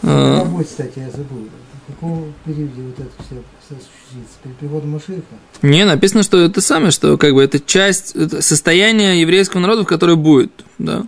На 0.02 0.44
работе, 0.44 0.68
кстати, 0.68 0.92
я 0.98 1.10
забыл. 1.10 1.48
В 1.86 1.92
каком 1.92 2.34
периоде 2.44 2.82
вот 2.82 2.98
это 2.98 3.10
все 3.22 3.42
осуществится? 3.70 4.86
Машиха? 4.86 5.22
Не, 5.62 5.84
написано, 5.84 6.22
что 6.22 6.38
это 6.38 6.60
самое, 6.60 6.90
что 6.90 7.16
как 7.18 7.34
бы 7.34 7.42
это 7.42 7.60
часть 7.60 8.14
это 8.14 8.40
состояния 8.42 9.20
еврейского 9.20 9.60
народа, 9.60 9.82
в 9.82 9.86
которое 9.86 10.16
будет. 10.16 10.52
Да. 10.78 11.06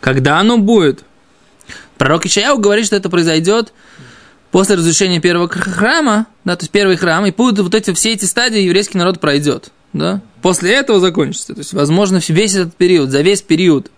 Когда 0.00 0.38
оно 0.38 0.58
будет? 0.58 1.04
Пророк 2.00 2.24
Ишаяу 2.24 2.56
говорит, 2.56 2.86
что 2.86 2.96
это 2.96 3.10
произойдет 3.10 3.74
после 4.50 4.76
разрушения 4.76 5.20
первого 5.20 5.48
хр- 5.48 5.70
храма, 5.70 6.26
да, 6.46 6.56
то 6.56 6.62
есть 6.62 6.72
первый 6.72 6.96
храм, 6.96 7.26
и 7.26 7.30
будут 7.30 7.58
вот 7.58 7.74
эти, 7.74 7.92
все 7.92 8.14
эти 8.14 8.24
стадии 8.24 8.60
еврейский 8.60 8.96
народ 8.96 9.20
пройдет, 9.20 9.70
да. 9.92 10.22
После 10.40 10.72
этого 10.72 10.98
закончится. 10.98 11.52
То 11.52 11.58
есть, 11.58 11.74
возможно, 11.74 12.18
весь 12.26 12.54
этот 12.54 12.74
период, 12.74 13.10
за 13.10 13.20
весь 13.20 13.42
период 13.42 13.90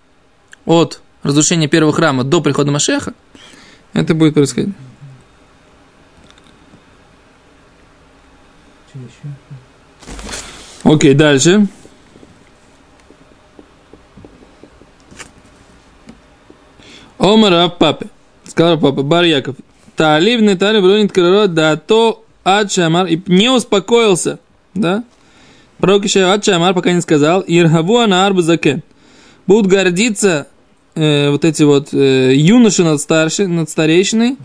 от 0.65 1.01
разрушения 1.23 1.69
первого 1.69 1.93
храма 1.93 2.25
до 2.25 2.41
прихода 2.41 2.73
Машеха, 2.73 3.15
это 3.93 4.15
будет 4.15 4.35
происходить. 4.35 4.75
Окей, 10.83 11.15
дальше. 11.15 11.69
Омар 17.23 17.53
Рав 17.53 17.79
папе. 17.79 18.07
Сказал 18.45 18.79
папа, 18.81 19.03
Бар 19.03 19.25
Яков. 19.25 19.55
Талиб 19.95 20.41
не 20.41 20.57
талиб 20.57 20.83
ронит 20.83 21.13
карарот, 21.13 21.55
да 21.55 21.77
то 21.77 22.25
ад 22.45 22.73
шамар. 22.73 23.07
И 23.07 23.21
не 23.29 23.49
успокоился. 23.49 24.41
Да? 24.75 25.05
Пророк 25.79 26.05
еще 26.05 26.23
ад 26.23 26.45
шамар, 26.45 26.75
пока 26.75 26.91
не 26.91 27.01
сказал. 27.01 27.45
Ирхаву 27.47 27.99
ана 27.99 28.27
арбу 28.27 28.43
закен. 28.43 28.83
Будут 29.47 29.71
гордиться 29.71 30.49
э, 30.97 31.31
вот 31.31 31.45
эти 31.45 31.63
вот 31.63 31.95
э, 31.95 32.35
юноши 32.35 32.83
над, 32.83 33.01
старши, 33.01 33.47
над 33.47 33.71
старейшиной. 33.71 34.37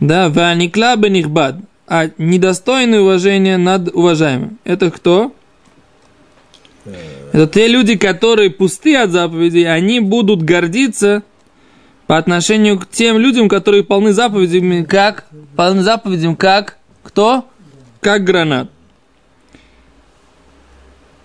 Да, 0.00 0.30
ваникла 0.30 0.96
бенихбад. 0.96 1.56
А 1.86 2.10
недостойное 2.18 3.02
уважение 3.02 3.56
над 3.56 3.94
уважаемым. 3.94 4.58
Это 4.64 4.90
кто? 4.90 5.32
Это 7.32 7.46
те 7.46 7.68
люди, 7.68 7.96
которые 7.96 8.50
пусты 8.50 8.96
от 8.96 9.10
заповедей, 9.10 9.72
они 9.72 10.00
будут 10.00 10.42
гордиться 10.42 11.22
по 12.10 12.18
отношению 12.18 12.76
к 12.76 12.90
тем 12.90 13.18
людям, 13.18 13.48
которые 13.48 13.84
полны 13.84 14.12
заповедями, 14.12 14.82
как? 14.82 15.26
Полны 15.54 15.84
заповедям, 15.84 16.34
как? 16.34 16.76
Кто? 17.04 17.48
Как 18.00 18.24
гранат. 18.24 18.68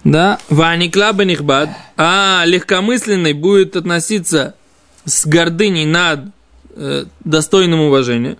Да? 0.03 0.37
Ваникла 0.47 1.11
бенихбад. 1.11 1.69
А 1.97 2.43
легкомысленный 2.45 3.33
будет 3.33 3.75
относиться 3.75 4.53
с 5.05 5.25
гордыней 5.25 5.85
над 5.85 6.27
э, 6.75 7.05
достойным 7.21 7.79
уважения. 7.79 8.37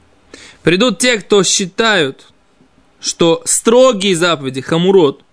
Придут 0.62 1.00
те, 1.00 1.18
кто 1.18 1.42
считают, 1.42 2.28
что 3.02 3.42
строгие 3.46 4.16
заповеди, 4.16 4.62
хамурот, 4.62 5.24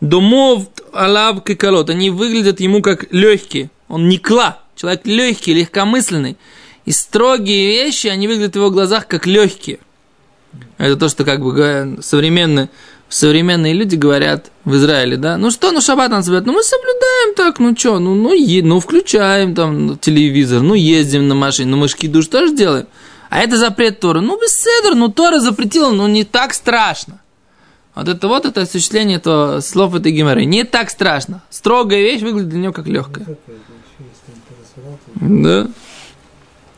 Домов 0.00 0.66
алав 0.92 1.44
кекалот, 1.44 1.88
они 1.88 2.10
выглядят 2.10 2.58
ему 2.58 2.82
как 2.82 3.12
легкие. 3.12 3.70
Он 3.86 4.08
не 4.08 4.18
кла, 4.18 4.61
человек 4.76 5.02
легкий, 5.04 5.54
легкомысленный. 5.54 6.36
И 6.84 6.92
строгие 6.92 7.84
вещи, 7.84 8.08
они 8.08 8.26
выглядят 8.26 8.54
в 8.54 8.56
его 8.56 8.70
глазах 8.70 9.06
как 9.06 9.26
легкие. 9.26 9.78
Это 10.78 10.96
то, 10.96 11.08
что 11.08 11.24
как 11.24 11.40
бы 11.40 11.98
современные, 12.02 12.68
современные 13.08 13.72
люди 13.72 13.94
говорят 13.94 14.50
в 14.64 14.74
Израиле, 14.74 15.16
да? 15.16 15.38
Ну 15.38 15.50
что, 15.50 15.70
ну 15.70 15.80
шаббат 15.80 16.10
нам 16.10 16.22
соблюдать? 16.22 16.46
Ну 16.46 16.52
мы 16.52 16.62
соблюдаем 16.62 17.34
так, 17.34 17.58
ну 17.60 17.76
что, 17.76 17.98
ну, 17.98 18.14
ну, 18.14 18.34
е- 18.34 18.62
ну 18.62 18.80
включаем 18.80 19.54
там 19.54 19.96
телевизор, 19.98 20.60
ну 20.62 20.74
ездим 20.74 21.28
на 21.28 21.34
машине, 21.34 21.70
ну 21.70 21.76
мы 21.76 21.88
ж 21.88 21.94
кидуш 21.94 22.26
тоже 22.26 22.54
делаем. 22.54 22.86
А 23.30 23.38
это 23.40 23.56
запрет 23.56 24.00
Тора. 24.00 24.20
Ну 24.20 24.38
без 24.38 24.54
седра, 24.54 24.94
ну 24.94 25.08
Тора 25.08 25.40
запретила, 25.40 25.90
ну 25.90 26.06
не 26.06 26.24
так 26.24 26.52
страшно. 26.52 27.21
Вот 27.94 28.08
это 28.08 28.28
вот 28.28 28.46
это 28.46 28.62
осуществление 28.62 29.18
этого 29.18 29.60
слов 29.60 29.94
этой 29.94 30.12
геморрой. 30.12 30.46
Не 30.46 30.64
так 30.64 30.88
страшно. 30.90 31.42
Строгая 31.50 32.00
вещь 32.00 32.22
выглядит 32.22 32.48
для 32.48 32.60
него 32.60 32.72
как 32.72 32.86
легкая. 32.86 33.26
Да. 35.16 35.68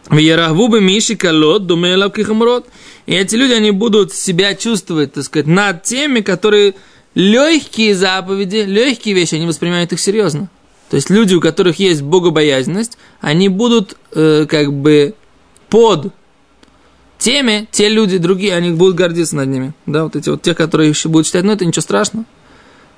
В 0.08 0.16
Ярахвубе 0.18 0.80
Миши 0.80 1.16
Калот, 1.16 1.66
Думелав 1.66 2.12
Кихамрот. 2.12 2.66
И 3.06 3.14
эти 3.14 3.36
люди, 3.36 3.52
они 3.52 3.70
будут 3.70 4.12
себя 4.12 4.54
чувствовать, 4.54 5.12
так 5.12 5.24
сказать, 5.24 5.46
над 5.46 5.82
теми, 5.82 6.20
которые 6.20 6.74
легкие 7.14 7.94
заповеди, 7.94 8.64
легкие 8.66 9.14
вещи, 9.14 9.36
они 9.36 9.46
воспринимают 9.46 9.92
их 9.92 10.00
серьезно. 10.00 10.48
То 10.90 10.96
есть 10.96 11.10
люди, 11.10 11.34
у 11.34 11.40
которых 11.40 11.78
есть 11.78 12.02
богобоязненность, 12.02 12.98
они 13.20 13.48
будут 13.48 13.96
э, 14.12 14.46
как 14.48 14.72
бы 14.72 15.14
под 15.68 16.12
теми, 17.24 17.66
те 17.70 17.88
люди 17.88 18.18
другие, 18.18 18.54
они 18.54 18.70
будут 18.70 18.96
гордиться 18.96 19.34
над 19.34 19.48
ними. 19.48 19.72
Да, 19.86 20.04
вот 20.04 20.14
эти 20.14 20.28
вот 20.28 20.42
те, 20.42 20.54
которые 20.54 20.90
еще 20.90 21.08
будут 21.08 21.26
считать, 21.26 21.42
ну 21.42 21.52
это 21.52 21.64
ничего 21.64 21.80
страшного. 21.80 22.26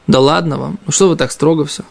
Да 0.08 0.18
ладно 0.18 0.58
вам, 0.58 0.80
ну 0.84 0.90
что 0.90 1.08
вы 1.08 1.14
так 1.14 1.30
строго 1.30 1.64
все? 1.64 1.84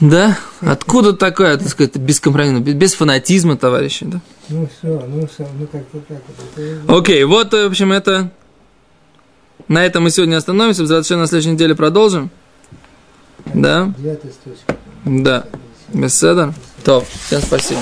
Да? 0.00 0.36
Откуда 0.60 1.12
такое, 1.12 1.56
так 1.56 1.68
сказать, 1.68 1.96
бескомпромиссно, 1.96 2.58
без 2.60 2.94
фанатизма, 2.94 3.56
товарищи, 3.56 4.04
да? 4.04 4.20
Ну 4.48 4.68
все, 4.68 5.06
ну 5.06 5.26
все, 5.28 5.48
ну 5.56 5.68
как-то 5.68 5.98
так. 6.00 6.18
Окей, 6.88 7.22
вот, 7.22 7.52
в 7.52 7.66
общем, 7.66 7.92
это... 7.92 8.32
На 9.68 9.86
этом 9.86 10.02
мы 10.02 10.10
сегодня 10.10 10.36
остановимся, 10.36 10.82
возвращение 10.82 11.22
на 11.22 11.28
следующей 11.28 11.52
неделе 11.52 11.76
продолжим. 11.76 12.30
Да? 13.54 13.94
Да. 15.04 15.44
Беседа. 15.94 16.52
То, 16.84 17.04
всем 17.26 17.40
спасибо. 17.40 17.80